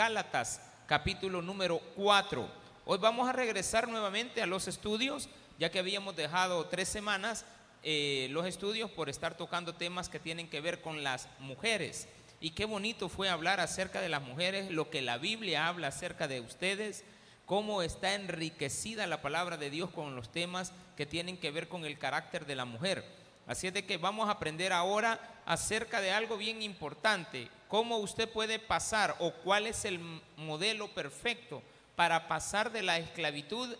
Gálatas, 0.00 0.62
capítulo 0.86 1.42
número 1.42 1.78
4. 1.94 2.48
Hoy 2.86 2.96
vamos 2.96 3.28
a 3.28 3.34
regresar 3.34 3.86
nuevamente 3.86 4.40
a 4.40 4.46
los 4.46 4.66
estudios, 4.66 5.28
ya 5.58 5.70
que 5.70 5.78
habíamos 5.78 6.16
dejado 6.16 6.64
tres 6.68 6.88
semanas 6.88 7.44
eh, 7.82 8.28
los 8.30 8.46
estudios 8.46 8.90
por 8.90 9.10
estar 9.10 9.36
tocando 9.36 9.74
temas 9.74 10.08
que 10.08 10.18
tienen 10.18 10.48
que 10.48 10.62
ver 10.62 10.80
con 10.80 11.04
las 11.04 11.28
mujeres. 11.38 12.08
Y 12.40 12.52
qué 12.52 12.64
bonito 12.64 13.10
fue 13.10 13.28
hablar 13.28 13.60
acerca 13.60 14.00
de 14.00 14.08
las 14.08 14.22
mujeres, 14.22 14.70
lo 14.70 14.88
que 14.88 15.02
la 15.02 15.18
Biblia 15.18 15.68
habla 15.68 15.88
acerca 15.88 16.26
de 16.28 16.40
ustedes, 16.40 17.04
cómo 17.44 17.82
está 17.82 18.14
enriquecida 18.14 19.06
la 19.06 19.20
palabra 19.20 19.58
de 19.58 19.68
Dios 19.68 19.90
con 19.90 20.16
los 20.16 20.32
temas 20.32 20.72
que 20.96 21.04
tienen 21.04 21.36
que 21.36 21.50
ver 21.50 21.68
con 21.68 21.84
el 21.84 21.98
carácter 21.98 22.46
de 22.46 22.54
la 22.54 22.64
mujer. 22.64 23.04
Así 23.46 23.66
es 23.66 23.74
de 23.74 23.84
que 23.84 23.98
vamos 23.98 24.30
a 24.30 24.32
aprender 24.32 24.72
ahora 24.72 25.20
acerca 25.44 26.00
de 26.00 26.10
algo 26.10 26.38
bien 26.38 26.62
importante, 26.62 27.50
cómo 27.70 27.98
usted 27.98 28.28
puede 28.28 28.58
pasar 28.58 29.16
o 29.20 29.30
cuál 29.30 29.68
es 29.68 29.84
el 29.84 30.00
modelo 30.36 30.88
perfecto 30.88 31.62
para 31.94 32.26
pasar 32.26 32.72
de 32.72 32.82
la 32.82 32.98
esclavitud 32.98 33.74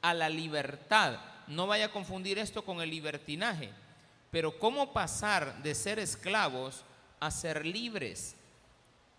a 0.00 0.14
la 0.14 0.30
libertad. 0.30 1.18
No 1.46 1.66
vaya 1.66 1.86
a 1.86 1.92
confundir 1.92 2.38
esto 2.38 2.64
con 2.64 2.80
el 2.80 2.88
libertinaje, 2.88 3.70
pero 4.30 4.58
cómo 4.58 4.94
pasar 4.94 5.62
de 5.62 5.74
ser 5.74 5.98
esclavos 5.98 6.84
a 7.20 7.30
ser 7.30 7.66
libres. 7.66 8.34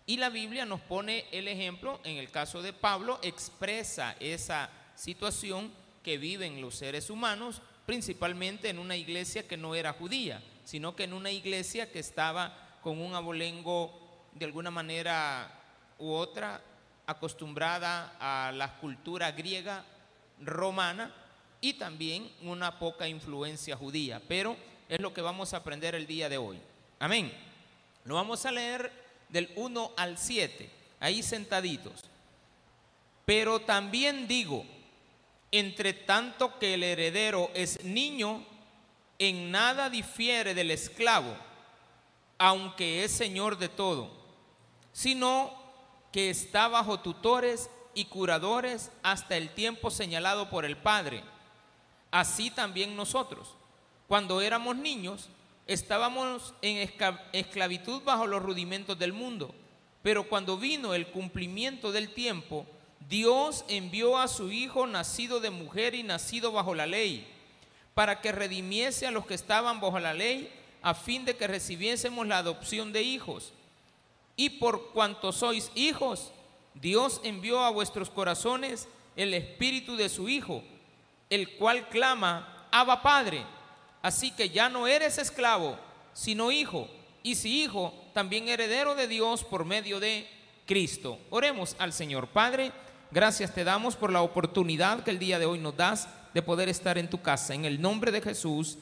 Y 0.06 0.16
la 0.16 0.28
Biblia 0.28 0.64
nos 0.64 0.80
pone 0.80 1.26
el 1.30 1.46
ejemplo, 1.46 2.00
en 2.02 2.16
el 2.16 2.30
caso 2.30 2.62
de 2.62 2.72
Pablo, 2.72 3.20
expresa 3.22 4.16
esa 4.18 4.70
situación 4.96 5.72
que 6.02 6.18
viven 6.18 6.60
los 6.60 6.74
seres 6.74 7.10
humanos, 7.10 7.62
principalmente 7.86 8.70
en 8.70 8.80
una 8.80 8.96
iglesia 8.96 9.46
que 9.46 9.56
no 9.56 9.76
era 9.76 9.92
judía, 9.92 10.42
sino 10.64 10.96
que 10.96 11.04
en 11.04 11.12
una 11.12 11.30
iglesia 11.30 11.92
que 11.92 12.00
estaba 12.00 12.78
con 12.82 13.00
un 13.00 13.14
abolengo 13.14 14.05
de 14.38 14.44
alguna 14.44 14.70
manera 14.70 15.50
u 15.98 16.12
otra 16.12 16.60
acostumbrada 17.06 18.16
a 18.20 18.52
la 18.52 18.76
cultura 18.78 19.32
griega, 19.32 19.84
romana 20.42 21.14
y 21.60 21.74
también 21.74 22.30
una 22.42 22.78
poca 22.78 23.08
influencia 23.08 23.76
judía. 23.76 24.20
Pero 24.28 24.56
es 24.88 25.00
lo 25.00 25.14
que 25.14 25.22
vamos 25.22 25.54
a 25.54 25.58
aprender 25.58 25.94
el 25.94 26.06
día 26.06 26.28
de 26.28 26.38
hoy. 26.38 26.58
Amén. 26.98 27.32
Lo 28.04 28.16
vamos 28.16 28.44
a 28.44 28.52
leer 28.52 28.92
del 29.28 29.50
1 29.56 29.92
al 29.96 30.18
7, 30.18 30.70
ahí 31.00 31.22
sentaditos. 31.22 32.04
Pero 33.24 33.60
también 33.60 34.28
digo, 34.28 34.64
entre 35.50 35.92
tanto 35.92 36.58
que 36.58 36.74
el 36.74 36.82
heredero 36.82 37.50
es 37.54 37.82
niño, 37.84 38.44
en 39.18 39.50
nada 39.50 39.88
difiere 39.88 40.54
del 40.54 40.70
esclavo, 40.70 41.34
aunque 42.38 43.02
es 43.02 43.12
señor 43.12 43.56
de 43.58 43.68
todo, 43.68 44.25
sino 44.96 45.52
que 46.10 46.30
está 46.30 46.68
bajo 46.68 47.00
tutores 47.00 47.68
y 47.92 48.06
curadores 48.06 48.90
hasta 49.02 49.36
el 49.36 49.50
tiempo 49.50 49.90
señalado 49.90 50.48
por 50.48 50.64
el 50.64 50.78
Padre. 50.78 51.22
Así 52.10 52.50
también 52.50 52.96
nosotros, 52.96 53.56
cuando 54.08 54.40
éramos 54.40 54.74
niños, 54.74 55.28
estábamos 55.66 56.54
en 56.62 56.90
esclavitud 57.34 58.00
bajo 58.04 58.26
los 58.26 58.42
rudimentos 58.42 58.98
del 58.98 59.12
mundo, 59.12 59.54
pero 60.02 60.30
cuando 60.30 60.56
vino 60.56 60.94
el 60.94 61.08
cumplimiento 61.08 61.92
del 61.92 62.14
tiempo, 62.14 62.64
Dios 63.06 63.66
envió 63.68 64.16
a 64.16 64.28
su 64.28 64.50
Hijo 64.50 64.86
nacido 64.86 65.40
de 65.40 65.50
mujer 65.50 65.94
y 65.94 66.04
nacido 66.04 66.52
bajo 66.52 66.74
la 66.74 66.86
ley, 66.86 67.30
para 67.92 68.22
que 68.22 68.32
redimiese 68.32 69.06
a 69.06 69.10
los 69.10 69.26
que 69.26 69.34
estaban 69.34 69.78
bajo 69.78 69.98
la 69.98 70.14
ley, 70.14 70.50
a 70.80 70.94
fin 70.94 71.26
de 71.26 71.36
que 71.36 71.46
recibiésemos 71.46 72.26
la 72.26 72.38
adopción 72.38 72.94
de 72.94 73.02
hijos. 73.02 73.52
Y 74.36 74.50
por 74.50 74.92
cuanto 74.92 75.32
sois 75.32 75.72
hijos, 75.74 76.30
Dios 76.74 77.20
envió 77.24 77.60
a 77.60 77.70
vuestros 77.70 78.10
corazones 78.10 78.86
el 79.16 79.32
espíritu 79.32 79.96
de 79.96 80.10
su 80.10 80.28
Hijo, 80.28 80.62
el 81.30 81.56
cual 81.56 81.88
clama, 81.88 82.68
Abba 82.70 83.02
Padre. 83.02 83.44
Así 84.02 84.30
que 84.30 84.50
ya 84.50 84.68
no 84.68 84.86
eres 84.86 85.18
esclavo, 85.18 85.78
sino 86.12 86.52
hijo, 86.52 86.88
y 87.22 87.34
si 87.34 87.62
hijo, 87.62 87.94
también 88.12 88.48
heredero 88.48 88.94
de 88.94 89.08
Dios 89.08 89.42
por 89.42 89.64
medio 89.64 89.98
de 89.98 90.28
Cristo. 90.66 91.18
Oremos 91.30 91.74
al 91.78 91.92
Señor 91.92 92.28
Padre. 92.28 92.72
Gracias 93.10 93.54
te 93.54 93.64
damos 93.64 93.96
por 93.96 94.12
la 94.12 94.20
oportunidad 94.20 95.02
que 95.02 95.10
el 95.10 95.18
día 95.18 95.38
de 95.38 95.46
hoy 95.46 95.58
nos 95.58 95.76
das 95.76 96.08
de 96.34 96.42
poder 96.42 96.68
estar 96.68 96.98
en 96.98 97.08
tu 97.08 97.22
casa. 97.22 97.54
En 97.54 97.64
el 97.64 97.80
nombre 97.80 98.12
de 98.12 98.20
Jesús, 98.20 98.78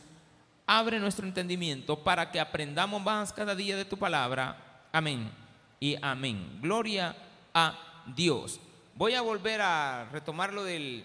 abre 0.66 0.98
nuestro 0.98 1.26
entendimiento 1.26 2.02
para 2.02 2.30
que 2.30 2.40
aprendamos 2.40 3.00
más 3.02 3.32
cada 3.32 3.54
día 3.54 3.76
de 3.76 3.84
tu 3.84 3.96
palabra. 3.96 4.88
Amén 4.92 5.43
y 5.84 5.98
amén. 6.00 6.60
Gloria 6.62 7.14
a 7.52 8.04
Dios. 8.16 8.58
Voy 8.94 9.12
a 9.12 9.20
volver 9.20 9.60
a 9.60 10.08
retomar 10.10 10.54
lo, 10.54 10.64
del, 10.64 11.04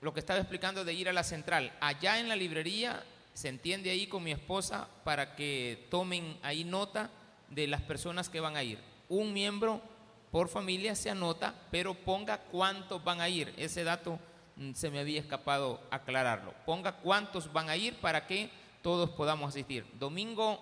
lo 0.00 0.14
que 0.14 0.20
estaba 0.20 0.38
explicando 0.38 0.84
de 0.84 0.94
ir 0.94 1.08
a 1.08 1.12
la 1.12 1.24
central. 1.24 1.72
Allá 1.80 2.20
en 2.20 2.28
la 2.28 2.36
librería 2.36 3.02
se 3.34 3.48
entiende 3.48 3.90
ahí 3.90 4.06
con 4.06 4.22
mi 4.22 4.30
esposa 4.30 4.86
para 5.02 5.34
que 5.34 5.88
tomen 5.90 6.38
ahí 6.44 6.62
nota 6.62 7.10
de 7.50 7.66
las 7.66 7.82
personas 7.82 8.28
que 8.28 8.38
van 8.38 8.56
a 8.56 8.62
ir. 8.62 8.78
Un 9.08 9.32
miembro 9.32 9.82
por 10.30 10.48
familia 10.48 10.94
se 10.94 11.10
anota, 11.10 11.52
pero 11.72 11.92
ponga 11.92 12.38
cuántos 12.38 13.02
van 13.02 13.20
a 13.20 13.28
ir. 13.28 13.52
Ese 13.56 13.82
dato 13.82 14.20
mm, 14.54 14.74
se 14.74 14.88
me 14.88 15.00
había 15.00 15.18
escapado 15.18 15.80
aclararlo. 15.90 16.54
Ponga 16.64 16.92
cuántos 16.92 17.52
van 17.52 17.68
a 17.68 17.76
ir 17.76 17.96
para 17.96 18.28
que 18.28 18.52
todos 18.82 19.10
podamos 19.10 19.48
asistir. 19.48 19.84
Domingo 19.98 20.60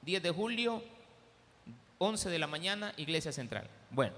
10 0.00 0.22
de 0.22 0.30
julio, 0.30 0.82
11 1.98 2.30
de 2.30 2.38
la 2.38 2.46
mañana, 2.46 2.92
Iglesia 2.96 3.32
Central. 3.32 3.68
Bueno, 3.90 4.14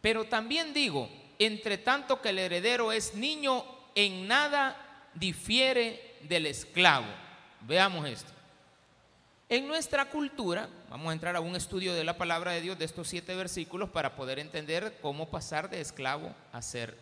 pero 0.00 0.24
también 0.24 0.74
digo, 0.74 1.08
entre 1.38 1.78
tanto 1.78 2.20
que 2.20 2.30
el 2.30 2.38
heredero 2.38 2.92
es 2.92 3.14
niño, 3.14 3.64
en 3.94 4.26
nada 4.26 4.76
difiere 5.14 6.16
del 6.22 6.46
esclavo. 6.46 7.06
Veamos 7.60 8.08
esto. 8.08 8.32
En 9.48 9.68
nuestra 9.68 10.06
cultura, 10.06 10.68
vamos 10.88 11.10
a 11.10 11.12
entrar 11.12 11.36
a 11.36 11.40
un 11.40 11.54
estudio 11.54 11.92
de 11.94 12.04
la 12.04 12.16
palabra 12.16 12.52
de 12.52 12.62
Dios 12.62 12.78
de 12.78 12.86
estos 12.86 13.08
siete 13.08 13.34
versículos 13.34 13.90
para 13.90 14.16
poder 14.16 14.38
entender 14.38 14.98
cómo 15.02 15.28
pasar 15.28 15.68
de 15.68 15.80
esclavo 15.80 16.34
a 16.52 16.62
ser 16.62 16.96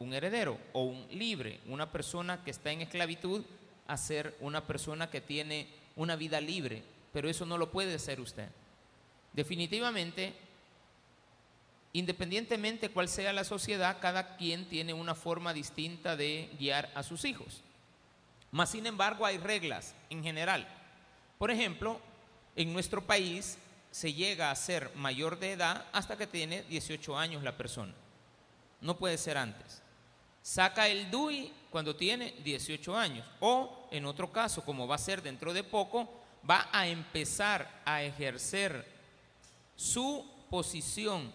un 0.00 0.12
heredero 0.12 0.58
o 0.72 0.82
un 0.82 1.06
libre, 1.10 1.60
una 1.68 1.92
persona 1.92 2.42
que 2.42 2.50
está 2.50 2.72
en 2.72 2.80
esclavitud 2.80 3.44
a 3.86 3.96
ser 3.96 4.36
una 4.40 4.64
persona 4.66 5.10
que 5.10 5.20
tiene 5.20 5.68
una 5.94 6.16
vida 6.16 6.40
libre, 6.40 6.82
pero 7.12 7.28
eso 7.28 7.46
no 7.46 7.56
lo 7.56 7.70
puede 7.70 7.98
ser 8.00 8.20
usted. 8.20 8.48
Definitivamente, 9.32 10.34
independientemente 11.92 12.90
cuál 12.90 13.08
sea 13.08 13.32
la 13.32 13.44
sociedad, 13.44 13.98
cada 14.00 14.36
quien 14.36 14.68
tiene 14.68 14.92
una 14.92 15.14
forma 15.14 15.54
distinta 15.54 16.16
de 16.16 16.50
guiar 16.58 16.90
a 16.94 17.02
sus 17.02 17.24
hijos. 17.24 17.62
Mas, 18.50 18.70
sin 18.70 18.86
embargo, 18.86 19.24
hay 19.24 19.38
reglas 19.38 19.94
en 20.10 20.22
general. 20.22 20.68
Por 21.38 21.50
ejemplo, 21.50 22.00
en 22.54 22.72
nuestro 22.72 23.06
país 23.06 23.58
se 23.90 24.12
llega 24.12 24.50
a 24.50 24.56
ser 24.56 24.90
mayor 24.94 25.38
de 25.38 25.52
edad 25.52 25.86
hasta 25.92 26.16
que 26.16 26.26
tiene 26.26 26.62
18 26.64 27.16
años 27.16 27.42
la 27.42 27.56
persona. 27.56 27.94
No 28.80 28.98
puede 28.98 29.16
ser 29.16 29.38
antes. 29.38 29.82
Saca 30.42 30.88
el 30.88 31.10
DUI 31.10 31.52
cuando 31.70 31.96
tiene 31.96 32.34
18 32.44 32.96
años. 32.96 33.26
O, 33.40 33.88
en 33.90 34.04
otro 34.04 34.30
caso, 34.30 34.64
como 34.64 34.86
va 34.86 34.96
a 34.96 34.98
ser 34.98 35.22
dentro 35.22 35.52
de 35.52 35.62
poco, 35.62 36.12
va 36.48 36.68
a 36.72 36.88
empezar 36.88 37.82
a 37.84 38.02
ejercer 38.02 38.84
su 39.82 40.24
posición 40.50 41.32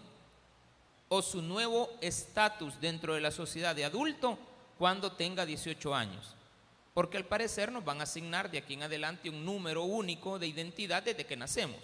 o 1.08 1.22
su 1.22 1.42
nuevo 1.42 1.90
estatus 2.00 2.80
dentro 2.80 3.14
de 3.14 3.20
la 3.20 3.30
sociedad 3.30 3.74
de 3.74 3.84
adulto 3.84 4.38
cuando 4.78 5.12
tenga 5.12 5.44
18 5.44 5.94
años 5.94 6.34
porque 6.98 7.16
al 7.16 7.26
parecer 7.26 7.70
nos 7.70 7.84
van 7.84 8.00
a 8.00 8.02
asignar 8.02 8.50
de 8.50 8.58
aquí 8.58 8.74
en 8.74 8.82
adelante 8.82 9.30
un 9.30 9.44
número 9.44 9.84
único 9.84 10.36
de 10.40 10.48
identidad 10.48 11.00
desde 11.00 11.26
que 11.26 11.36
nacemos. 11.36 11.78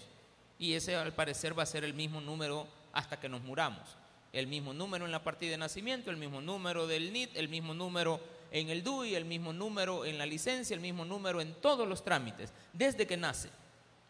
Y 0.59 0.73
ese 0.73 0.97
al 0.97 1.13
parecer 1.13 1.57
va 1.57 1.63
a 1.63 1.67
ser 1.67 1.85
el 1.85 1.95
mismo 1.95 2.21
número 2.21 2.67
hasta 2.93 3.21
que 3.21 3.29
nos 3.29 3.41
muramos. 3.41 3.97
El 4.33 4.49
mismo 4.49 4.75
número 4.75 5.05
en 5.05 5.13
la 5.13 5.23
partida 5.23 5.53
de 5.53 5.59
nacimiento, 5.59 6.11
el 6.11 6.17
mismo 6.17 6.41
número 6.41 6.89
del 6.89 7.13
NIT, 7.13 7.37
el 7.37 7.49
mismo 7.49 7.75
número 7.75 8.19
en 8.51 8.71
el 8.71 8.83
DUI, 8.83 9.15
el 9.15 9.25
mismo 9.25 9.53
número 9.53 10.05
en 10.05 10.19
la 10.19 10.27
licencia, 10.27 10.75
el 10.75 10.81
mismo 10.81 11.05
número 11.05 11.41
en 11.41 11.55
todos 11.61 11.87
los 11.87 12.03
trámites, 12.03 12.53
desde 12.73 13.07
que 13.07 13.17
nace. 13.17 13.51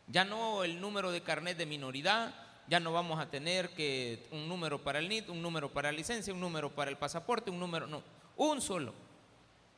Ya 0.06 0.24
no 0.24 0.64
el 0.64 0.80
número 0.80 1.12
de 1.12 1.22
carnet 1.22 1.58
de 1.58 1.66
minoridad, 1.66 2.34
ya 2.66 2.80
no 2.80 2.92
vamos 2.92 3.20
a 3.20 3.30
tener 3.30 3.70
que 3.70 4.26
un 4.30 4.48
número 4.48 4.82
para 4.82 4.98
el 4.98 5.08
NIT, 5.08 5.28
un 5.28 5.42
número 5.42 5.72
para 5.72 5.92
la 5.92 5.98
licencia, 5.98 6.32
un 6.32 6.40
número 6.40 6.74
para 6.74 6.90
el 6.90 6.96
pasaporte, 6.96 7.50
un 7.50 7.58
número, 7.58 7.86
no, 7.86 8.02
un 8.36 8.60
solo. 8.60 8.94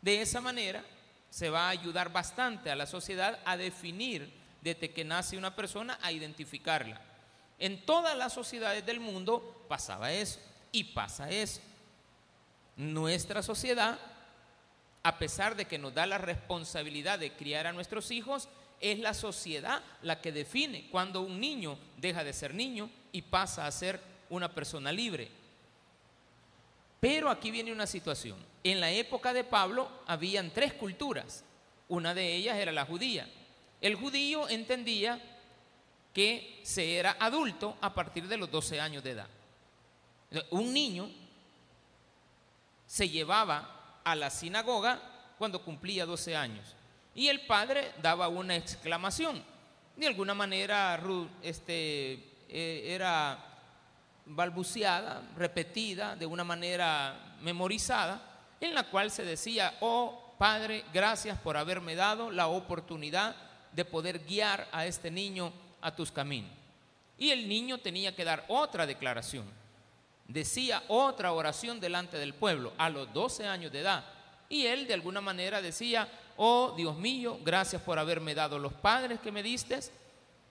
De 0.00 0.20
esa 0.20 0.40
manera 0.40 0.84
se 1.30 1.50
va 1.50 1.66
a 1.66 1.70
ayudar 1.70 2.12
bastante 2.12 2.70
a 2.70 2.76
la 2.76 2.86
sociedad 2.86 3.40
a 3.44 3.56
definir 3.56 4.32
desde 4.62 4.90
que 4.92 5.04
nace 5.04 5.36
una 5.36 5.54
persona, 5.54 5.98
a 6.02 6.12
identificarla. 6.12 7.00
En 7.58 7.84
todas 7.84 8.16
las 8.16 8.32
sociedades 8.32 8.84
del 8.84 9.00
mundo 9.00 9.64
pasaba 9.68 10.12
eso 10.12 10.38
y 10.72 10.84
pasa 10.84 11.30
eso. 11.30 11.60
Nuestra 12.76 13.42
sociedad, 13.42 13.98
a 15.02 15.18
pesar 15.18 15.56
de 15.56 15.64
que 15.64 15.78
nos 15.78 15.94
da 15.94 16.06
la 16.06 16.18
responsabilidad 16.18 17.18
de 17.18 17.32
criar 17.32 17.66
a 17.66 17.72
nuestros 17.72 18.10
hijos, 18.10 18.48
es 18.81 18.99
la 18.99 19.14
sociedad 19.14 19.82
la 20.02 20.20
que 20.20 20.32
define 20.32 20.88
cuando 20.90 21.23
un 21.23 21.40
niño 21.40 21.78
deja 21.96 22.25
de 22.25 22.32
ser 22.32 22.55
niño 22.55 22.90
y 23.12 23.23
pasa 23.23 23.67
a 23.67 23.73
ser 23.73 24.00
una 24.31 24.52
persona 24.52 24.93
libre. 24.93 25.28
Pero 27.00 27.31
aquí 27.31 27.50
viene 27.50 27.73
una 27.73 27.87
situación. 27.87 28.38
En 28.64 28.81
la 28.81 28.90
época 28.90 29.32
de 29.32 29.44
Pablo 29.44 29.88
habían 30.06 30.50
tres 30.50 30.75
culturas. 30.75 31.44
Una 31.88 32.14
de 32.14 32.34
ellas 32.34 32.56
era 32.56 32.73
la 32.73 32.84
judía. 32.84 33.28
El 33.81 33.94
judío 33.94 34.49
entendía 34.49 35.20
que 36.12 36.61
se 36.62 36.96
era 36.96 37.17
adulto 37.20 37.76
a 37.81 37.94
partir 37.94 38.26
de 38.26 38.37
los 38.37 38.50
12 38.50 38.81
años 38.81 39.05
de 39.05 39.11
edad. 39.11 39.29
Un 40.50 40.72
niño 40.72 41.11
se 42.87 43.08
llevaba 43.08 44.00
a 44.02 44.14
la 44.17 44.31
sinagoga 44.31 45.00
cuando 45.38 45.62
cumplía 45.62 46.06
12 46.06 46.34
años 46.34 46.75
y 47.16 47.28
el 47.28 47.40
padre 47.40 47.92
daba 48.00 48.28
una 48.28 48.54
exclamación. 48.54 49.42
De 49.96 50.06
alguna 50.06 50.34
manera 50.34 51.00
este, 51.42 52.12
eh, 52.48 52.82
era 52.86 53.38
balbuceada, 54.26 55.22
repetida, 55.34 56.14
de 56.14 56.26
una 56.26 56.44
manera 56.44 57.36
memorizada, 57.40 58.20
en 58.60 58.74
la 58.74 58.84
cual 58.84 59.10
se 59.10 59.24
decía, 59.24 59.76
oh 59.80 60.22
Padre, 60.38 60.84
gracias 60.92 61.38
por 61.38 61.56
haberme 61.56 61.94
dado 61.94 62.30
la 62.30 62.48
oportunidad 62.48 63.34
de 63.72 63.86
poder 63.86 64.19
guiar 64.26 64.69
a 64.70 64.84
este 64.84 65.10
niño 65.10 65.50
a 65.80 65.96
tus 65.96 66.12
caminos. 66.12 66.50
Y 67.16 67.30
el 67.30 67.48
niño 67.48 67.78
tenía 67.78 68.14
que 68.14 68.24
dar 68.24 68.44
otra 68.48 68.86
declaración. 68.86 69.46
Decía 70.28 70.82
otra 70.88 71.32
oración 71.32 71.80
delante 71.80 72.19
del 72.19 72.34
pueblo 72.34 72.74
a 72.76 72.90
los 72.90 73.10
12 73.14 73.46
años 73.46 73.72
de 73.72 73.80
edad. 73.80 74.04
Y 74.50 74.66
él 74.66 74.86
de 74.86 74.92
alguna 74.92 75.22
manera 75.22 75.62
decía, 75.62 76.06
oh 76.36 76.74
Dios 76.76 76.96
mío, 76.96 77.38
gracias 77.44 77.82
por 77.82 77.98
haberme 77.98 78.34
dado 78.34 78.58
los 78.58 78.72
padres 78.72 79.20
que 79.20 79.32
me 79.32 79.42
diste 79.42 79.80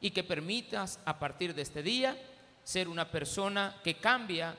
y 0.02 0.12
que 0.12 0.24
permitas 0.24 1.00
a 1.06 1.18
partir 1.18 1.54
de 1.54 1.62
este 1.62 1.82
día 1.82 2.18
ser 2.64 2.88
una 2.88 3.10
persona 3.10 3.76
que 3.84 3.96
cambia 3.96 4.56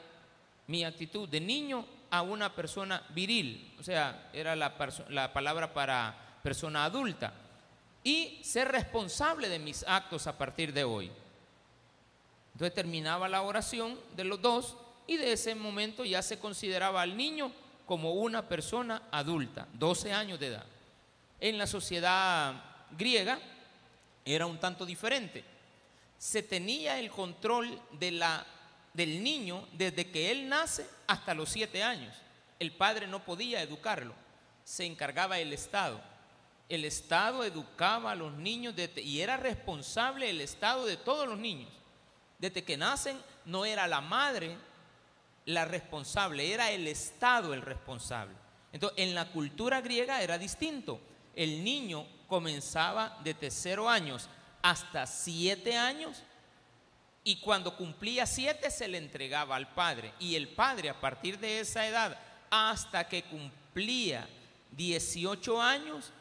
mi 0.68 0.84
actitud 0.84 1.28
de 1.28 1.40
niño 1.40 1.84
a 2.10 2.22
una 2.22 2.54
persona 2.54 3.02
viril, 3.10 3.74
o 3.78 3.82
sea, 3.82 4.30
era 4.32 4.54
la, 4.56 4.74
la 5.08 5.32
palabra 5.32 5.72
para 5.74 6.38
persona 6.42 6.84
adulta, 6.84 7.32
y 8.04 8.38
ser 8.42 8.68
responsable 8.68 9.48
de 9.48 9.58
mis 9.58 9.84
actos 9.86 10.26
a 10.28 10.38
partir 10.38 10.72
de 10.72 10.84
hoy. 10.84 11.10
Entonces 12.52 12.74
terminaba 12.74 13.28
la 13.28 13.42
oración 13.42 13.98
de 14.14 14.24
los 14.24 14.40
dos 14.40 14.76
y 15.06 15.16
de 15.16 15.32
ese 15.32 15.54
momento 15.54 16.04
ya 16.04 16.22
se 16.22 16.38
consideraba 16.38 17.02
al 17.02 17.16
niño 17.16 17.52
como 17.84 18.12
una 18.12 18.48
persona 18.48 19.02
adulta, 19.10 19.66
12 19.74 20.12
años 20.12 20.40
de 20.40 20.46
edad. 20.46 20.64
En 21.40 21.58
la 21.58 21.66
sociedad 21.66 22.54
griega 22.96 23.38
era 24.24 24.46
un 24.46 24.58
tanto 24.58 24.86
diferente 24.86 25.56
se 26.18 26.42
tenía 26.42 26.98
el 26.98 27.10
control 27.10 27.80
de 27.92 28.10
la, 28.10 28.46
del 28.94 29.22
niño 29.22 29.66
desde 29.72 30.10
que 30.10 30.30
él 30.30 30.48
nace 30.48 30.86
hasta 31.06 31.34
los 31.34 31.48
siete 31.48 31.82
años. 31.82 32.14
El 32.58 32.72
padre 32.72 33.06
no 33.06 33.24
podía 33.24 33.62
educarlo, 33.62 34.14
se 34.64 34.86
encargaba 34.86 35.38
el 35.38 35.52
Estado. 35.52 36.00
El 36.68 36.84
Estado 36.84 37.44
educaba 37.44 38.12
a 38.12 38.16
los 38.16 38.32
niños 38.32 38.74
y 38.96 39.20
era 39.20 39.36
responsable 39.36 40.30
el 40.30 40.40
Estado 40.40 40.86
de 40.86 40.96
todos 40.96 41.28
los 41.28 41.38
niños. 41.38 41.70
Desde 42.38 42.64
que 42.64 42.76
nacen 42.76 43.18
no 43.44 43.64
era 43.64 43.86
la 43.86 44.00
madre 44.00 44.56
la 45.44 45.64
responsable, 45.64 46.52
era 46.52 46.72
el 46.72 46.88
Estado 46.88 47.54
el 47.54 47.62
responsable. 47.62 48.34
Entonces, 48.72 48.98
en 48.98 49.14
la 49.14 49.28
cultura 49.30 49.80
griega 49.80 50.22
era 50.22 50.38
distinto. 50.38 51.00
El 51.36 51.62
niño 51.62 52.06
comenzaba 52.26 53.18
desde 53.22 53.52
cero 53.52 53.88
años 53.88 54.28
hasta 54.62 55.06
siete 55.06 55.76
años 55.76 56.24
y 57.22 57.36
cuando 57.36 57.76
cumplía 57.76 58.24
siete 58.24 58.70
se 58.70 58.88
le 58.88 58.98
entregaba 58.98 59.56
al 59.56 59.68
padre. 59.74 60.12
Y 60.18 60.34
el 60.36 60.48
padre 60.48 60.88
a 60.90 61.00
partir 61.00 61.38
de 61.38 61.60
esa 61.60 61.86
edad 61.86 62.18
hasta 62.50 63.08
que 63.08 63.24
cumplía 63.24 64.28
18 64.72 65.60
años, 65.60 66.12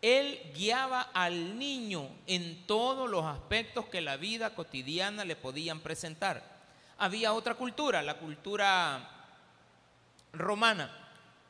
él 0.00 0.40
guiaba 0.54 1.02
al 1.12 1.58
niño 1.58 2.08
en 2.26 2.66
todos 2.66 3.08
los 3.10 3.24
aspectos 3.24 3.86
que 3.86 4.00
la 4.00 4.16
vida 4.16 4.54
cotidiana 4.54 5.24
le 5.24 5.36
podían 5.36 5.80
presentar. 5.80 6.42
Había 6.98 7.32
otra 7.32 7.54
cultura, 7.54 8.02
la 8.02 8.18
cultura 8.18 9.08
romana. 10.32 10.90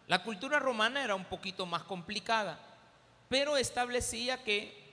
La 0.07 0.23
cultura 0.23 0.59
romana 0.59 1.03
era 1.03 1.15
un 1.15 1.25
poquito 1.25 1.67
más 1.67 1.83
complicada, 1.85 2.59
pero 3.29 3.57
establecía 3.57 4.43
que 4.43 4.85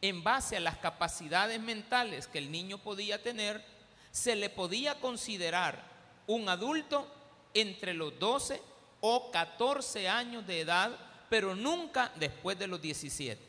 en 0.00 0.22
base 0.22 0.56
a 0.56 0.60
las 0.60 0.78
capacidades 0.78 1.60
mentales 1.60 2.26
que 2.26 2.38
el 2.38 2.52
niño 2.52 2.78
podía 2.78 3.22
tener, 3.22 3.64
se 4.10 4.36
le 4.36 4.50
podía 4.50 5.00
considerar 5.00 5.82
un 6.26 6.48
adulto 6.48 7.06
entre 7.54 7.94
los 7.94 8.18
12 8.18 8.60
o 9.00 9.30
14 9.30 10.08
años 10.08 10.46
de 10.46 10.60
edad, 10.60 10.90
pero 11.28 11.54
nunca 11.54 12.12
después 12.16 12.58
de 12.58 12.66
los 12.66 12.80
17. 12.80 13.40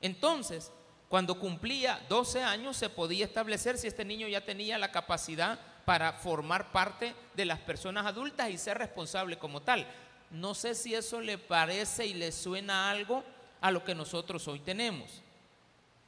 Entonces, 0.00 0.70
cuando 1.08 1.38
cumplía 1.38 2.00
12 2.08 2.42
años, 2.42 2.76
se 2.76 2.88
podía 2.88 3.24
establecer 3.24 3.78
si 3.78 3.86
este 3.86 4.04
niño 4.04 4.28
ya 4.28 4.44
tenía 4.44 4.78
la 4.78 4.90
capacidad 4.90 5.58
para 5.84 6.12
formar 6.12 6.72
parte 6.72 7.14
de 7.34 7.44
las 7.44 7.58
personas 7.60 8.06
adultas 8.06 8.50
y 8.50 8.58
ser 8.58 8.78
responsable 8.78 9.38
como 9.38 9.62
tal. 9.62 9.86
No 10.30 10.54
sé 10.54 10.74
si 10.74 10.94
eso 10.94 11.20
le 11.20 11.38
parece 11.38 12.06
y 12.06 12.14
le 12.14 12.32
suena 12.32 12.90
algo 12.90 13.22
a 13.64 13.70
lo 13.70 13.82
que 13.82 13.94
nosotros 13.94 14.46
hoy 14.46 14.58
tenemos. 14.58 15.22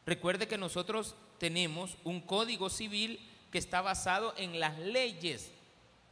Recuerde 0.04 0.46
que 0.46 0.58
nosotros 0.58 1.14
tenemos 1.38 1.96
un 2.04 2.20
código 2.20 2.68
civil 2.68 3.18
que 3.50 3.56
está 3.56 3.80
basado 3.80 4.34
en 4.36 4.60
las 4.60 4.78
leyes. 4.78 5.50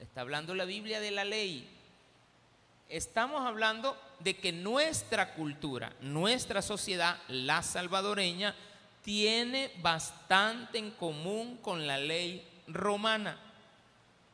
Está 0.00 0.22
hablando 0.22 0.54
la 0.54 0.64
Biblia 0.64 1.00
de 1.00 1.10
la 1.10 1.26
ley. 1.26 1.68
Estamos 2.88 3.42
hablando 3.42 3.94
de 4.20 4.38
que 4.38 4.52
nuestra 4.52 5.34
cultura, 5.34 5.92
nuestra 6.00 6.62
sociedad, 6.62 7.20
la 7.28 7.62
salvadoreña, 7.62 8.56
tiene 9.02 9.70
bastante 9.82 10.78
en 10.78 10.92
común 10.92 11.58
con 11.58 11.86
la 11.86 11.98
ley 11.98 12.42
romana. 12.68 13.38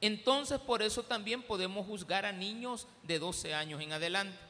Entonces 0.01 0.61
por 0.61 0.81
eso 0.81 1.03
también 1.03 1.43
podemos 1.43 1.87
juzgar 1.87 2.25
a 2.25 2.31
niños 2.31 2.87
de 3.03 3.19
12 3.19 3.53
años 3.53 3.83
en 3.83 3.95
adelante 3.95 4.50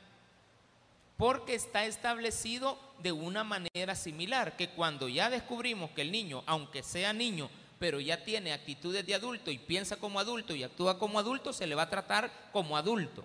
porque 1.21 1.55
está 1.55 1.85
establecido 1.85 2.79
de 3.03 3.13
una 3.13 3.45
manera 3.45 3.95
similar, 3.95 4.57
que 4.57 4.71
cuando 4.71 5.07
ya 5.07 5.29
descubrimos 5.29 5.91
que 5.91 6.01
el 6.01 6.11
niño, 6.11 6.43
aunque 6.47 6.83
sea 6.83 7.13
niño, 7.13 7.51
pero 7.79 8.01
ya 8.01 8.25
tiene 8.25 8.55
actitudes 8.55 9.07
de 9.07 9.15
adulto 9.15 9.51
y 9.51 9.59
piensa 9.59 9.97
como 9.97 10.19
adulto 10.19 10.55
y 10.55 10.63
actúa 10.63 10.99
como 10.99 11.19
adulto, 11.19 11.53
se 11.53 11.67
le 11.67 11.75
va 11.75 11.83
a 11.83 11.91
tratar 11.91 12.33
como 12.53 12.75
adulto. 12.75 13.23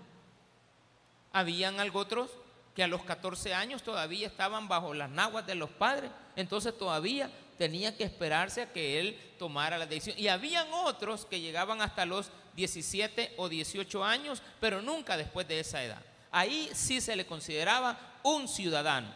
Habían 1.32 1.80
algo 1.80 2.00
otros 2.00 2.32
que 2.76 2.84
a 2.84 2.88
los 2.88 3.02
14 3.06 3.54
años 3.54 3.82
todavía 3.82 4.28
estaban 4.28 4.68
bajo 4.68 4.94
las 4.94 5.10
naguas 5.10 5.48
de 5.48 5.56
los 5.56 5.70
padres, 5.70 6.12
entonces 6.36 6.78
todavía 6.78 7.32
tenía 7.58 7.96
que 7.96 8.04
esperarse 8.04 8.62
a 8.62 8.74
que 8.74 9.00
él 9.00 9.18
tomara 9.40 9.78
la 9.78 9.86
decisión. 9.86 10.20
Y 10.20 10.28
habían 10.28 10.68
otros 10.74 11.26
que 11.26 11.40
llegaban 11.40 11.82
hasta 11.82 12.06
los 12.06 12.30
17 12.58 13.36
o 13.38 13.48
18 13.48 14.04
años, 14.04 14.44
pero 14.60 14.82
nunca 14.82 15.16
después 15.16 15.48
de 15.48 15.62
esa 15.62 15.82
edad 15.82 16.04
ahí 16.36 16.70
sí 16.74 17.00
se 17.00 17.16
le 17.16 17.26
consideraba 17.26 17.98
un 18.22 18.50
ciudadano, 18.50 19.08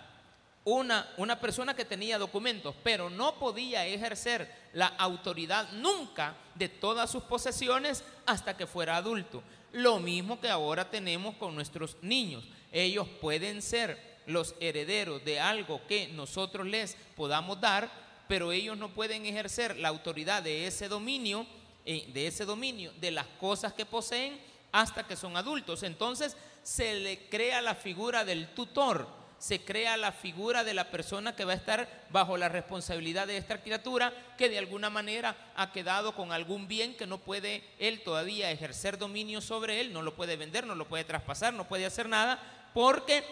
una, 0.63 1.05
una 1.17 1.37
persona 1.37 1.75
que 1.75 1.83
tenía 1.83 2.17
documentos, 2.17 2.73
pero 2.81 3.09
no 3.09 3.35
podía 3.37 3.85
ejercer 3.85 4.49
la 4.71 4.87
autoridad 4.87 5.69
nunca 5.73 6.35
de 6.55 6.69
todas 6.69 7.11
sus 7.11 7.23
posesiones 7.23 8.05
hasta 8.25 8.55
que 8.55 8.65
fuera 8.65 8.95
adulto. 8.95 9.43
Lo 9.73 9.99
mismo 9.99 10.39
que 10.39 10.49
ahora 10.49 10.89
tenemos 10.89 11.35
con 11.35 11.55
nuestros 11.55 11.97
niños. 12.01 12.45
Ellos 12.71 13.05
pueden 13.19 13.61
ser 13.61 14.19
los 14.25 14.55
herederos 14.61 15.23
de 15.25 15.41
algo 15.41 15.85
que 15.87 16.07
nosotros 16.07 16.65
les 16.67 16.95
podamos 17.17 17.59
dar, 17.59 17.91
pero 18.29 18.53
ellos 18.53 18.77
no 18.77 18.93
pueden 18.93 19.25
ejercer 19.25 19.77
la 19.77 19.89
autoridad 19.89 20.41
de 20.41 20.67
ese 20.67 20.87
dominio, 20.87 21.45
eh, 21.85 22.09
de 22.13 22.27
ese 22.27 22.45
dominio, 22.45 22.93
de 23.01 23.11
las 23.11 23.25
cosas 23.41 23.73
que 23.73 23.85
poseen 23.85 24.39
hasta 24.71 25.05
que 25.05 25.15
son 25.15 25.35
adultos. 25.35 25.83
Entonces, 25.83 26.37
se 26.69 26.93
le 26.93 27.17
crea 27.29 27.63
la 27.63 27.73
figura 27.73 28.23
del 28.23 28.53
tutor, 28.53 29.07
se 29.39 29.65
crea 29.65 29.97
la 29.97 30.11
figura 30.11 30.63
de 30.63 30.75
la 30.75 30.91
persona 30.91 31.35
que 31.35 31.43
va 31.43 31.53
a 31.53 31.55
estar 31.55 32.05
bajo 32.11 32.37
la 32.37 32.47
responsabilidad 32.47 33.25
de 33.25 33.37
esta 33.37 33.63
criatura 33.63 34.13
que 34.37 34.49
de 34.49 34.59
alguna 34.59 34.91
manera 34.91 35.35
ha 35.55 35.71
quedado 35.71 36.13
con 36.13 36.31
algún 36.31 36.67
bien 36.67 36.95
que 36.95 37.07
no 37.07 37.17
puede 37.17 37.63
él 37.79 38.03
todavía 38.03 38.51
ejercer 38.51 38.99
dominio 38.99 39.41
sobre 39.41 39.81
él, 39.81 39.91
no 39.91 40.03
lo 40.03 40.15
puede 40.15 40.37
vender, 40.37 40.67
no 40.67 40.75
lo 40.75 40.87
puede 40.87 41.05
traspasar, 41.05 41.55
no 41.55 41.67
puede 41.67 41.87
hacer 41.87 42.07
nada, 42.07 42.39
porque 42.75 43.23